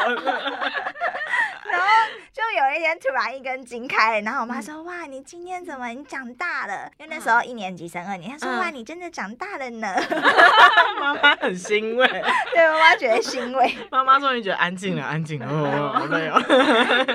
[1.65, 1.87] 然后
[2.33, 9.87] 就有一天突然一根筋开了，然后我妈说：“哇，你今天怎么你长大了？”因为那时候一年级升二年，她说：“哇，你真的长大了呢。
[10.99, 12.07] ”妈妈很欣慰，
[12.55, 13.77] 对，妈妈觉得欣慰。
[13.91, 16.41] 妈妈终于觉得安静了，安静了，哦， 好累哦。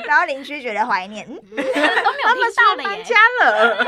[0.07, 1.75] 然后邻居觉得怀念，都没有听
[2.55, 3.03] 到搬。
[3.03, 3.85] 家了。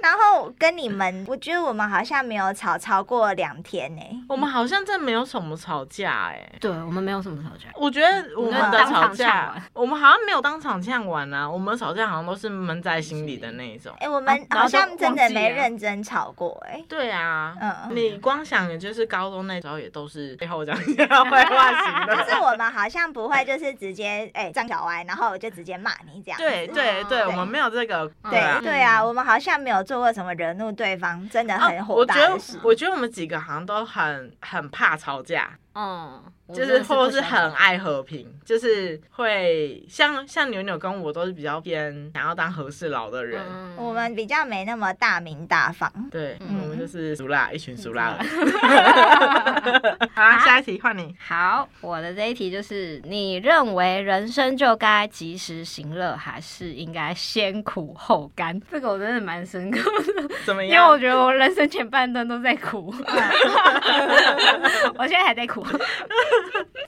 [0.00, 4.00] 然后跟你们，我觉得我们好像没有吵超过两天呢。
[4.30, 6.48] 我们好像真的没有什么吵架哎。
[6.58, 7.68] 对，我们没有什么吵架。
[7.74, 11.48] 我觉得我们的吵架，我们好像没有当场呛完啊。
[11.48, 13.94] 我们吵架好像都是闷在心里的那一种。
[13.98, 16.82] 哎，我们好像真的没认真吵过哎。
[16.88, 22.16] 对啊，嗯，你光想就是高中那时候也都是背后讲坏话 型的。
[22.16, 26.38] 可是我们好像不会就是直接哎张小歪，然后我就直接骂你这样。
[26.38, 28.10] 对对对，我们没有这个。
[28.30, 32.58] 对对啊，我们好像没有做过什么惹怒对方，真的很火大的事。
[32.62, 35.50] 我觉得我们几个好像都很很怕吵架。
[35.78, 36.22] 嗯，
[36.54, 43.42] 就是或者是很爱和平，就是会像像牛牛跟我都是比较偏想要当和事佬的人，
[43.76, 48.16] 我们比较没那么大名大方，对，我们就是俗辣一群俗辣
[50.22, 50.38] 人。
[50.38, 51.14] 好，下一题换你。
[51.18, 58.60] 好，我的这一题就是，你认为人生就该及时行乐，还是应该先苦后甘？
[58.70, 59.78] 这个我真的蛮深刻
[60.12, 60.74] 的，怎么样？
[60.74, 62.92] 因为我觉得我人生前半段都在苦，
[64.96, 65.64] 我现在还在苦。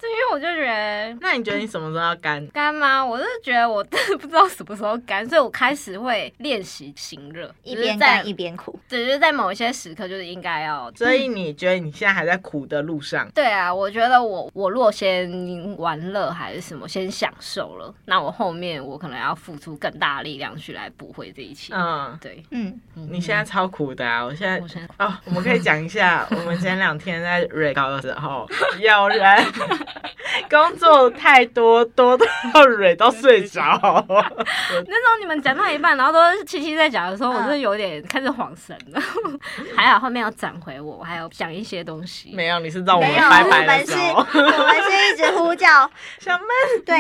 [0.01, 2.47] 这因为我就觉得，那你觉得你什么时候要干？
[2.49, 3.05] 干吗？
[3.05, 8.79] 我是觉得我真的不知道什么时候干，所以我开始会练习行乐，一边干一边苦。
[8.89, 10.91] 只是在某一些时刻，就是应该要。
[10.95, 13.18] 所以你觉得你现在还在苦的路上？
[13.35, 15.31] 对啊，我觉得我我若先
[15.79, 21.73] 玩乐还是什么，先享受了，那我后面我可能要付出更大力量去来补回这一切。
[21.75, 24.25] 嗯，对，嗯，你现在超苦的啊！
[24.25, 28.49] 我现在，我现在哦，我们可以讲一下，我们前两天在瑞高的时候。
[28.81, 29.45] 有人
[30.51, 33.61] 工作太多，多到蕊都睡着。
[33.69, 39.01] 那时候你们讲到一半，然后都是七七在讲的时候，我就有点开始恍神了。
[39.77, 42.33] 还好后面要转回我，我还有讲一些东西。
[42.35, 44.27] 没有，你是让我们拜拜的时候。
[44.33, 46.45] 我们是一直呼叫小妹，
[46.85, 46.97] 对，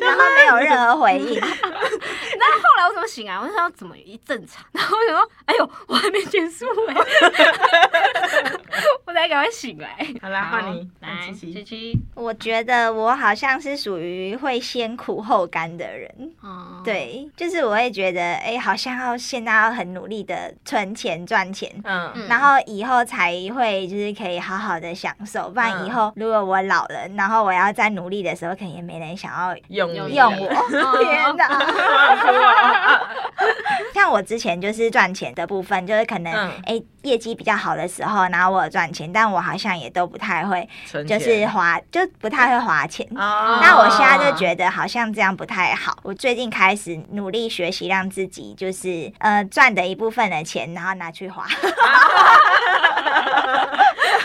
[0.00, 1.40] 然后没有任何回应。
[1.40, 3.40] 那后来我怎么醒啊？
[3.42, 6.94] 我想怎么一正常， 然后我想说，哎呦，我还没结束哎，
[9.06, 10.06] 我才赶快醒来。
[10.22, 10.88] 好啦，换你。
[11.00, 16.10] 来，七七，我觉得我好像是属于会先苦后甘的人。
[16.42, 25.49] 哦，对，就是我会觉得，哎，好像要现在要很努力的存钱赚钱，嗯，然后以后才会就是可以好好的享受。
[25.50, 30.48] 不然以后如果我老了，然后我我要再努力的时候，可能也没人想要用用我。
[31.02, 33.02] 天哪！
[33.92, 40.68] 像我之前就是赚钱的部分，就是可能哎、嗯欸、业绩比较好的时候，然后我有赚钱，但我好像也都不太会，
[41.08, 43.04] 就是花，就不太会花钱。
[43.10, 45.98] 那我现在就觉得好像这样不太好。
[46.04, 51.44] 我最近开始努力学习，让自己就是呃赚的一部分的钱，然后拿去花。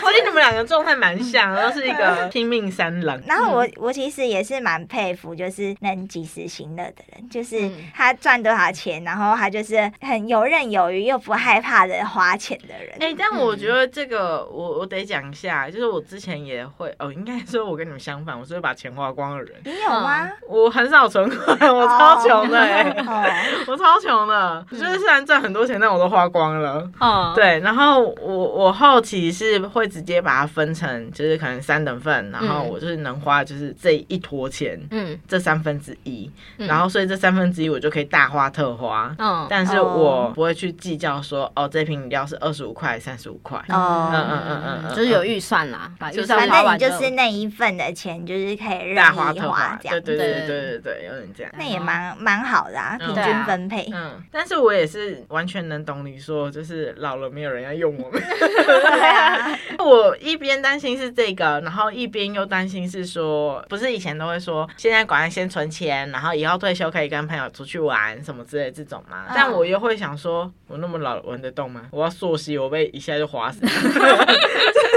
[0.02, 3.20] 我觉得你们两个状态蛮像，都是一个 拼命三郎。
[3.26, 12.92] 然后我我其实也是蛮佩服，就是能及时行乐的人，就是他赚多少钱，然后他就是很游刃有余又不害怕的花钱的人。
[13.00, 19.52] 哎、欸，但我觉得这个我我得讲一下，就是我之前也会哦，应该说我跟你们相反，我是会把钱花光的人。
[19.64, 20.30] 你有吗？
[20.48, 23.04] 我很少存款，我超穷的、欸，
[23.66, 26.88] 我超穷的，就是虽然赚很多钱，但我都花光了。
[27.00, 29.86] 哦，对，然后我我后期是会。
[29.86, 50.56] 直接把它分成，就是可能三等份，然后我就是能花，就是这一坨钱，嗯，这三分之一，然后所以这三分之一我就可以大花特花，嗯，但是我不会去计较说，哦，这瓶饮料是二十五块、三十五块，哦，嗯嗯嗯嗯，就是有预算啦，把预算花完，就是那一份的钱，就是可以大花特花这样，对对对对。
[50.66, 59.58] 对对，有点这样，那也蛮蛮好的啊，平均分配，嗯，但是我也是完全能懂你说，就是老了没有人要用我们，对啊。
[59.78, 69.24] 我一边担心是这个，然后一边又担心是说，不是以前都会说，现在赶快先存钱，然后以后退休可以跟朋友出去玩什么之类这种嘛？
[69.34, 71.86] 但我又会想说，我那么老玩得动吗？
[71.90, 73.60] 我要溯溪，我被一下就划死。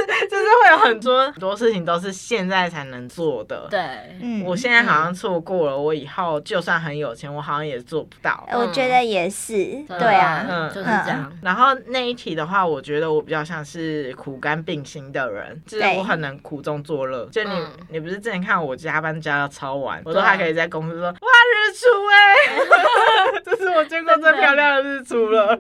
[0.60, 3.68] 就是会有很多很多事情都是现在才能做的。
[3.70, 3.80] 对，
[4.22, 8.48] 嗯，我现在好像错过了，我以后就算很有钱，我好像也做不到。
[8.52, 9.56] 我觉得也是，
[9.88, 11.32] 对啊，嗯，就是这样。
[11.42, 17.26] 然后那一题的话，我觉得我比较像是苦甘并行的人，就是我很能苦中作乐。
[17.28, 17.52] 就你，
[17.90, 25.56] 你不是之前看我加班加到超晚，我都还可以在公司说哇日出哎， 这是我见过最漂亮的日出了，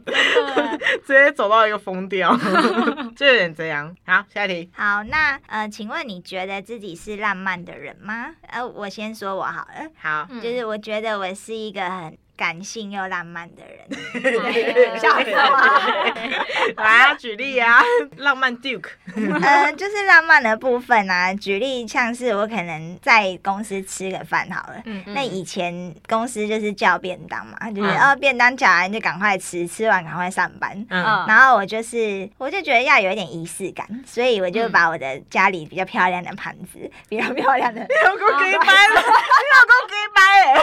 [1.05, 2.35] 直接走到一个疯掉，
[3.15, 3.95] 就有点这样。
[4.05, 4.69] 好，下一题。
[4.75, 8.35] 好，那呃，请问你觉得自己是浪漫的人吗？
[8.47, 9.89] 呃，我先说我好了。
[9.97, 12.17] 好，就是我觉得我是一个很。
[12.39, 13.85] 感性又浪漫的人，
[14.97, 16.79] 笑死我！
[16.81, 17.81] 来啊，举例啊，
[18.15, 18.91] 浪漫 Duke。
[19.43, 30.71] 呃，就是浪漫的部分啊，举例像是我可能在公司吃个饭好了，嗯嗯、那以前公司就是叫便当嘛，就是哦便当叫完就赶快吃，吃完赶快上班。
[30.89, 40.53] 嗯、然后我就是我就觉得要有一点仪式感，所以我就把我的家里比较漂亮的盘子，比较漂亮的，你老公给掰了，你老公给掰哎，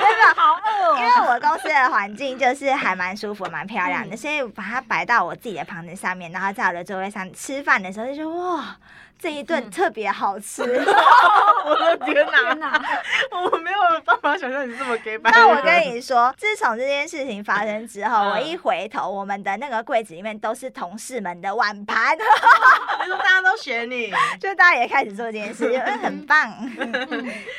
[0.18, 0.34] 的。
[0.34, 0.98] 好饿。
[0.98, 8.76] 因为我公司的环境就是还蛮舒服、蛮漂亮的，所以把它摆到我自己的盘子上面，然后在我的座位上吃饭的时候就说哇。
[9.22, 12.26] 这一顿特别好吃，我 的天
[12.58, 12.82] 哪！
[13.52, 15.30] 我没有办法想象你这么给白。
[15.30, 22.16] 那我跟你说，自从这件事情发生之后，我一回头，我们的那个柜子里面都是同事们的碗盘。
[22.16, 26.50] 你说大家都学你，就大家也开始做这件事，很棒。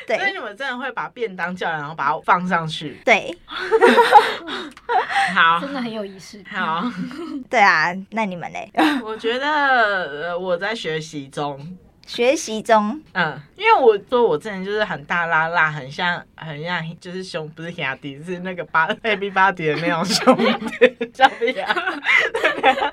[0.08, 3.00] 对，所以你们真的会把便当叫来，然后把它放上去。
[3.06, 3.38] 对，
[5.34, 6.44] 好，真的很有仪式。
[6.50, 6.84] 好，
[7.50, 8.72] 对啊，那你们嘞？
[9.04, 11.78] 我觉得我在学习中。
[12.08, 22.92] 学习中，嗯，因为我说我之前就是很大拉拉，很像很像，就是兄不是兄弟，是那个八 baby body 的那种兄弟，叫什么？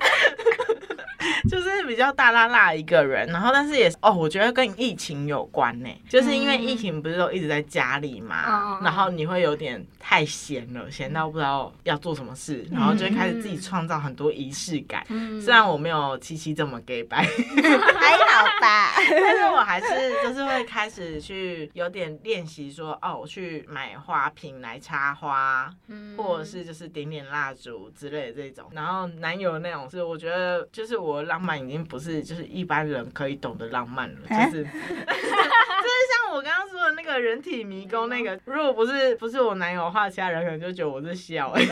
[1.49, 15.05] 就是比较大剌剌一个人，然后但是也是哦，我觉得跟疫情有关呢，就是因为疫情不是都一直在家里嘛，然后你会有点太闲了，闲到不知道要做什么事，然后就会开始自己创造很多仪式感。
[15.41, 19.87] 虽然我没有七七这么给白， 还好吧， 但是我还是
[20.23, 25.69] 就是会开始去有点练习说哦，我去买花瓶来插花，
[26.17, 28.69] 或者是就是点点蜡烛之类的这种。
[28.71, 41.65] 然后男友那种是我觉得就是我浪漫已经不是就是一般人可以懂的浪漫了，就是就是像我刚刚说的那个人体迷宫那个，如果不是不是我男友的话，其他人可能就觉得我是笑哎，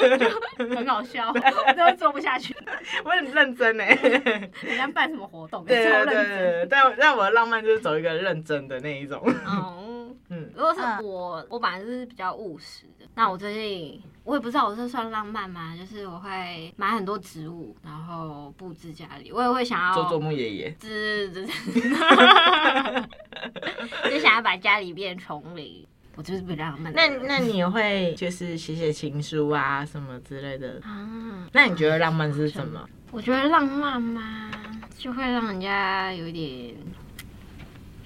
[0.58, 2.54] 很好笑，我都会做不下去。
[3.04, 3.86] 我很认真哎，
[4.62, 5.64] 人家办什么活动？
[5.64, 9.20] 对对对对，但但我的浪漫就是走一个认真的那一种。
[9.46, 9.93] 嗯
[10.28, 13.06] 嗯，如果是我，我本来就是比较务实的。
[13.14, 15.76] 那我最近我也不知道我这算浪漫吗？
[15.76, 19.30] 就是我会买很多植物，然后布置家里。
[19.32, 21.80] 我也会想要做做木爷爷，是是是，
[24.10, 25.86] 就想要把家里变丛林。
[26.16, 26.92] 我就是比较浪漫。
[26.92, 31.48] 那那你会就是写写情书啊什么之类的啊？
[31.52, 32.88] 那你觉得浪漫是什么？
[33.10, 34.50] 我觉得浪漫嘛，
[34.96, 36.74] 就会让人家有点。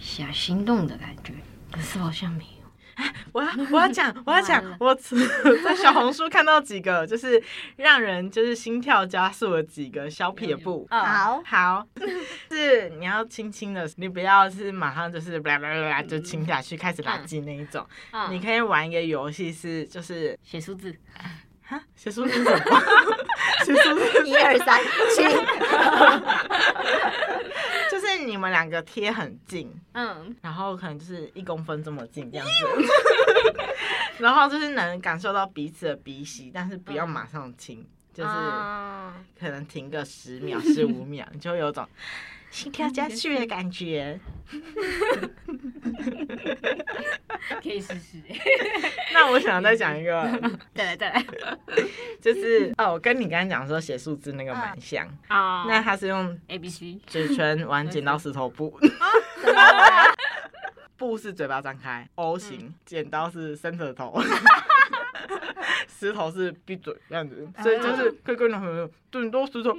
[0.01, 1.33] 小心动的感觉，
[1.71, 2.49] 可是好像没有。
[3.33, 4.93] 我要我要讲我要讲， 我
[5.65, 7.41] 在小红书看到几个就是
[7.77, 10.85] 让人就是心跳加速的几个小撇步。
[10.91, 11.87] 好好，
[12.51, 17.87] 是你要轻轻的，你不要是马上就是啦啦啦就亲下去开始拉筋那一种。
[18.31, 20.93] 你可以玩一个游戏，是就是写数字。
[21.65, 22.83] 哈，写数字什么？
[23.65, 24.81] 写数字一二三
[25.15, 25.23] 七。
[28.19, 32.53] 就是你们两个贴很近，嗯，然后可能就是一公分这么近这样子，
[34.19, 38.31] 然后就是能感受到彼此的鼻息，但是不要马上亲，就是
[39.39, 41.87] 可能停个十秒、十五秒，你就会有种
[42.51, 44.19] 心跳加速的感觉。
[47.63, 48.17] 可以试试。
[49.13, 50.23] 那我想再讲一个，
[50.75, 51.23] 再 来再来，
[52.21, 55.07] 就是哦，我跟你刚刚讲说写数字那个蛮像。
[55.29, 55.65] 啊。
[55.69, 58.79] 那他是用 A B C 嘴唇玩剪刀石头布，
[60.97, 64.19] 布是嘴巴张开 O 型，剪刀是伸舌头，
[65.89, 69.77] 石头是闭嘴这样子，所以就是可以跟男朋友剪刀石头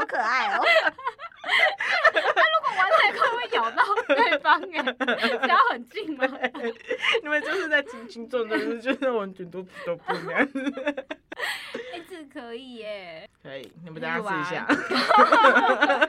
[0.00, 0.06] 布。
[0.06, 0.64] 我觉得这个好可爱哦。
[3.52, 4.82] 咬到对方哎，
[5.38, 6.26] 只要很近吗？
[7.22, 10.48] 你们就是在轻轻撞，就是就是完全都都不一样。
[11.92, 14.66] 哎，这可以耶，可以，你们大家试一下。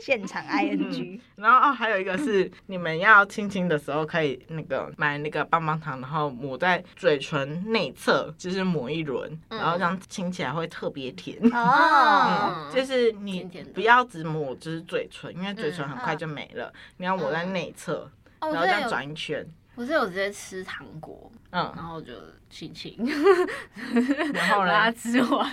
[0.00, 11.38] 现场 ing，然后哦，还有一个是你们要亲亲的时候，可以那个买那个棒棒糖，然后抹在嘴唇内侧，就是抹一轮，然后这样亲起来会特别甜。
[11.52, 16.72] 哦，就是你不要只抹就是嘴唇，因为嘴唇很快就没了。
[16.96, 18.10] 你要抹在内侧，
[18.40, 19.46] 然后这样转一圈。
[19.76, 22.12] 我是有直接吃糖果，嗯，然后就
[22.50, 22.98] 亲亲，
[24.34, 25.48] 然后呢，吃完，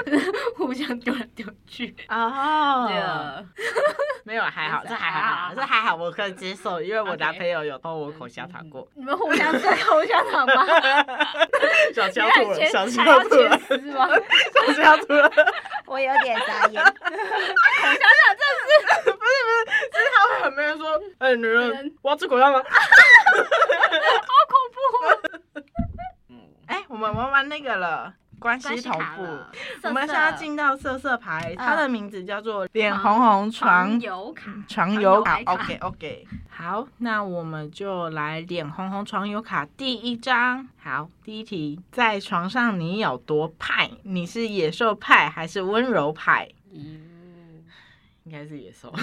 [0.54, 1.96] 互相丢来丢去。
[2.10, 2.86] 哦，
[4.24, 8.86] 没有，还好， 这还好，这还好，我可以接受，因为我男朋友有偷我口香糖过。
[8.94, 10.66] 你们互相吃口香糖吗？
[11.94, 15.14] 小小兔，小小兔，小小兔，
[15.86, 16.84] 我有点傻眼。
[16.84, 18.60] 口香糖真的
[19.04, 22.62] 是，不是不是，是他会很没人说，哎，女人，我要吃口香糖。
[22.62, 22.68] 好
[24.48, 25.25] 恐怖！
[26.66, 29.22] 哎，我们玩完那个了，关系同步。
[29.84, 34.52] 我们现在进到色色牌，它的名字叫做脸红红床游卡。
[34.66, 36.26] 床游卡，OK OK。
[36.48, 40.66] 好，那我们就来脸红红床游卡第一张。
[40.82, 43.90] 好，第一题，在床上你有多派？
[44.02, 46.48] 你是野兽派还是温柔派？
[48.26, 48.92] 应该是野兽，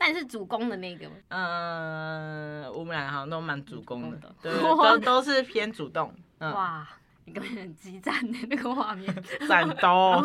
[0.00, 6.10] 那你是主攻的那个吗，嗯，我们两个好像都蛮主攻的，对，都 都是偏主动。
[6.38, 6.88] 哇，
[7.26, 9.14] 一个很激战的那个画面，
[9.46, 10.24] 战斗。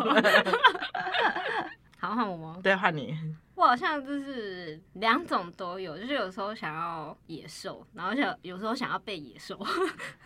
[1.98, 2.58] 好，换我吗？
[2.62, 3.14] 对，换你。
[3.54, 9.58] 我好像就是两种都有，就是有时候想要野兽，然后想有时候想要被野兽，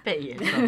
[0.04, 0.62] 被野兽，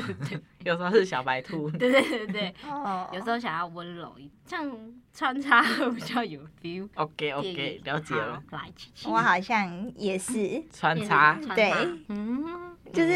[0.64, 6.88] 有时候是小白兔，对对对对，哦，有时候想要温柔一点，这样穿插会比较有 feel。
[6.94, 8.42] OK OK，了解了。
[8.50, 8.72] 来，
[9.04, 11.70] 我好像也是穿插，对，
[12.08, 13.12] 嗯，就是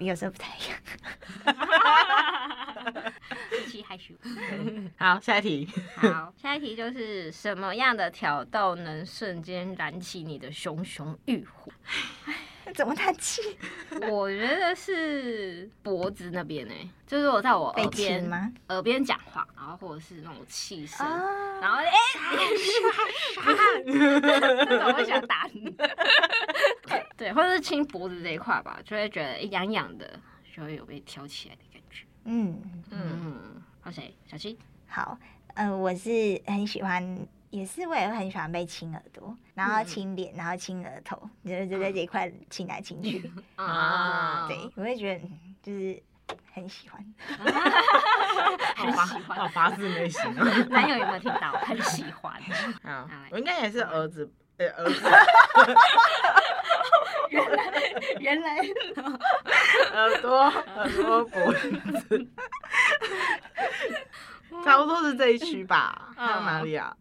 [0.00, 0.78] 有时候不太一样。
[3.86, 4.14] 害羞。
[4.98, 5.68] 好，下一题。
[5.96, 11.70] 好，下一题就是什么样的挑逗能瞬间燃起你的熊熊欲火？
[12.74, 13.40] 怎么叹气？
[14.10, 16.74] 我觉得是脖子那边呢，
[17.06, 18.52] 就是我在我耳边吗？
[18.68, 21.06] 耳边讲话，然后或者是那种气声，
[21.60, 21.90] 然后哎，
[24.86, 25.74] 我想打你。
[27.16, 30.18] 对，或者是亲脖子这一块吧，就会觉得痒痒的，
[30.54, 32.04] 就会有被挑起来的感觉。
[32.24, 32.60] 嗯
[32.90, 33.62] 嗯。
[33.80, 34.14] 好谁？
[34.26, 34.58] 小七。
[34.88, 35.18] 好，
[35.54, 37.26] 呃，我是很喜欢，
[37.56, 43.32] 也是我也很喜欢被亲耳朵，然后亲脸，然后亲额头，就是就在这一块亲来亲去。
[43.56, 45.26] 啊，对，我会觉得
[45.62, 46.02] 就是
[46.52, 47.02] 很喜欢。
[48.76, 50.22] 很喜欢，好发自内心。
[50.68, 51.52] 男友有没有听到？
[51.52, 52.34] 很喜欢。
[52.82, 55.00] 啊，我应该也是儿子，呃，儿子。
[57.30, 57.64] 原来，
[58.20, 58.58] 原来，
[59.94, 62.28] 耳朵，耳朵，脖子。
[64.64, 66.96] 差不多是这一区吧，还有哪里啊？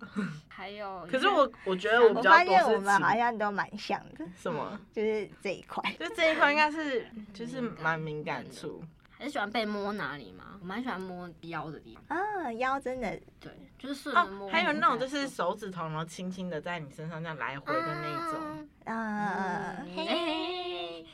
[0.56, 4.26] 还有，可是我我觉得我比较多是，我们好像都蛮像的。
[4.40, 4.80] 什么？
[4.94, 8.82] 就是这一块，就这一块应该是 就是蛮敏感处。
[9.18, 10.58] 还是喜欢被摸哪里吗？
[10.62, 12.18] 我蛮喜欢摸腰的地方。
[12.18, 14.50] 啊，腰真的对，就是顺着摸。
[14.50, 18.68] 还有那种就是手指头然后轻轻的在你身上这样来回的那一种。
[18.86, 21.06] 啊，嘿，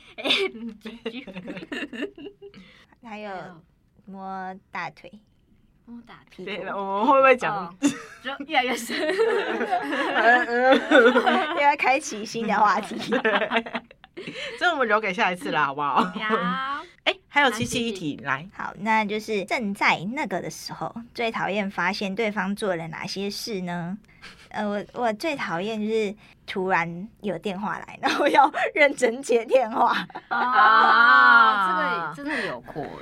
[3.02, 3.32] 还有
[4.04, 5.12] 摸大腿。
[5.84, 7.76] 摸打屁股，我们会不会讲？
[8.22, 8.96] 就越来越深，
[11.56, 12.96] 又要开启新的话题。
[14.58, 16.02] 这我们留给下一次了，好不好？
[16.04, 16.84] 好。
[17.04, 18.48] 哎，还有七七一题，来。
[18.56, 23.98] 好，那就是正在那个的时候，最讨厌发现对方做了哪些事呢？
[24.50, 26.14] 呃，我我最讨厌就是
[26.46, 30.06] 突然有电话来，然后要认真接电话。
[30.28, 30.91] 啊，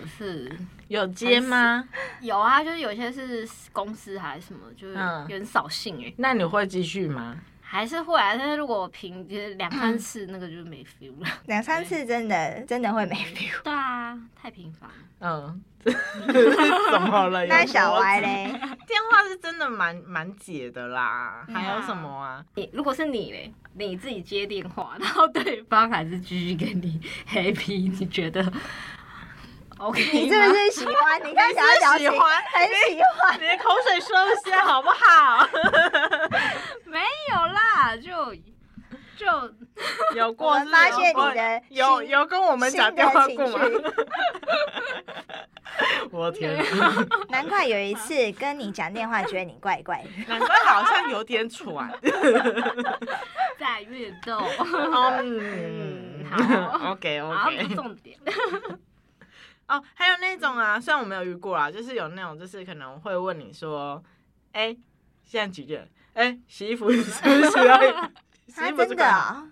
[0.07, 0.51] 是
[0.89, 1.85] 有接吗？
[2.21, 6.13] 有啊，就是有些是公司还是什么，就是有点扫兴哎。
[6.17, 7.37] 那你会继续吗？
[7.63, 11.29] 还是会啊，但是如果平就是两三次，那个就没 feel 了。
[11.47, 13.63] 两三次真的真的会没 feel。
[13.63, 14.91] 对啊，太频繁。
[15.21, 17.47] 嗯， 怎么了？
[17.47, 18.47] 那小歪嘞？
[18.89, 21.47] 电话是真的蛮蛮解的啦。
[21.53, 22.45] 还有什么啊？
[22.57, 28.43] 你如果是你嘞，你自己接电话，然后对方还是继续跟你 happy，你觉得
[29.81, 31.21] ？Okay, 你是不是喜欢？
[31.25, 33.35] 你看，想要喜欢，很喜欢。
[33.41, 35.49] 你的口水收一下好不好？
[36.85, 37.01] 没
[37.33, 38.35] 有啦，就
[39.17, 39.27] 就
[40.15, 40.51] 有过。
[40.53, 43.61] 我发现你的有有跟我们讲电话过吗？
[46.13, 46.63] 我天！
[47.31, 50.09] 难怪有一次跟你讲电话，觉得你怪怪的。
[50.27, 51.91] 难怪好像有点喘。
[53.59, 54.43] 在运动。
[55.23, 57.75] 嗯，好，OK OK。
[57.75, 58.19] 重点。
[59.71, 64.03] 哦，还有那种啊，虽然我没有遇过啦，就是有那种，就是可能会问你说，
[64.53, 64.77] 哎，
[65.23, 65.89] 现在几点？
[66.15, 68.11] 哎，洗衣服是不是要？
[68.49, 69.47] 洗衣服真的啊？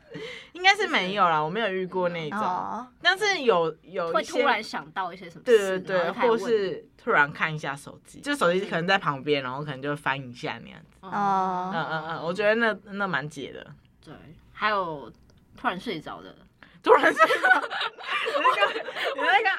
[0.55, 2.87] 应该是没有啦，我没有遇过那种。
[3.01, 5.45] 但是有有会突然想到一些什么？
[5.45, 10.97] 对对对，或是突然看一下手机，就手机可能在旁边，然后可能就翻一下那样子。
[11.03, 13.65] 哦，嗯嗯嗯，我觉得那那蛮解的。
[14.05, 14.13] 对，
[14.53, 15.09] 还有
[15.57, 16.35] 突然睡着的。
[16.81, 17.69] 突然睡着，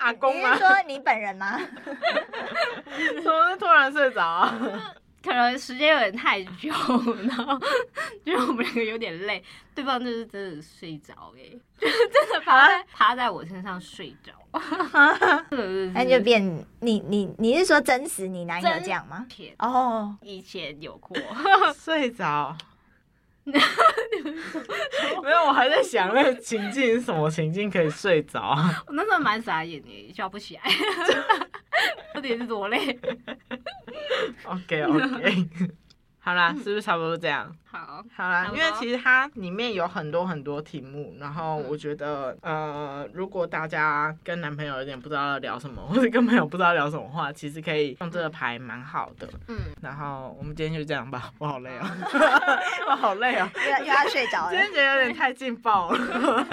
[0.09, 0.53] 阿公吗？
[0.53, 1.59] 你是说你本人吗？
[3.23, 4.95] 怎么是突然睡着啊？
[5.21, 6.69] 可能时间有点太久，
[7.27, 7.59] 然后
[8.23, 9.43] 觉得我们两个有点累，
[9.75, 11.41] 对方就是真的睡着哎，
[11.77, 14.31] 就是真的趴在趴在我身上睡着。
[15.93, 16.41] 那就变
[16.79, 19.25] 你你你是说真实你男友这样吗？
[19.59, 21.15] 哦，以前有过
[21.73, 22.55] 睡着。
[25.23, 28.83] 没有，我还在想那个情境是什么情境可以睡着啊？
[28.87, 30.61] 我那时候蛮傻眼的，笑不起来，
[32.13, 32.99] 到底是多累
[34.43, 35.47] ？OK OK。
[36.21, 37.53] 好啦，是不是差不多这样？
[37.71, 49.29] 好，好啦，因为其实它里面有很多很多题目，然后我觉得，呃，如果大家跟男朋友有点不知道要聊什么， 或者跟朋友不知道聊什么话，其实可以用这个牌，蛮好的。
[49.47, 51.97] 嗯，然后我们今天就这样吧，我好累啊，
[52.89, 53.49] 我好累啊，
[53.79, 56.45] 又要睡着了，今天觉得有点太劲爆了。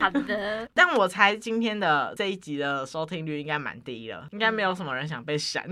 [0.00, 5.68] 好的，但我猜今天的这一集的收听率应该蛮低了，应该没有什么人想被闪，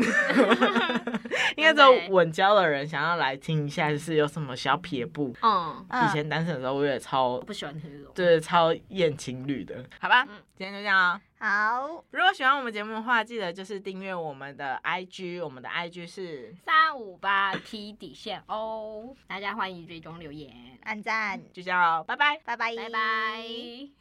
[1.56, 5.34] 应该只有稳交的人想要来听一下，就是有什么小撇步。
[5.42, 9.84] 嗯，以前单身的时候我也超不喜欢听这种，对，超厌情侣的。
[10.00, 11.20] 好吧，嗯，今天就这样啊。
[11.38, 19.14] 好，如果喜欢我们节目的话，记得就是订阅我们的 IG，我们的 IG 是三五八 T 底线哦。
[19.26, 20.52] 大家欢迎追踪留言、
[20.84, 23.92] 按赞，就这样，拜拜，拜拜，拜拜。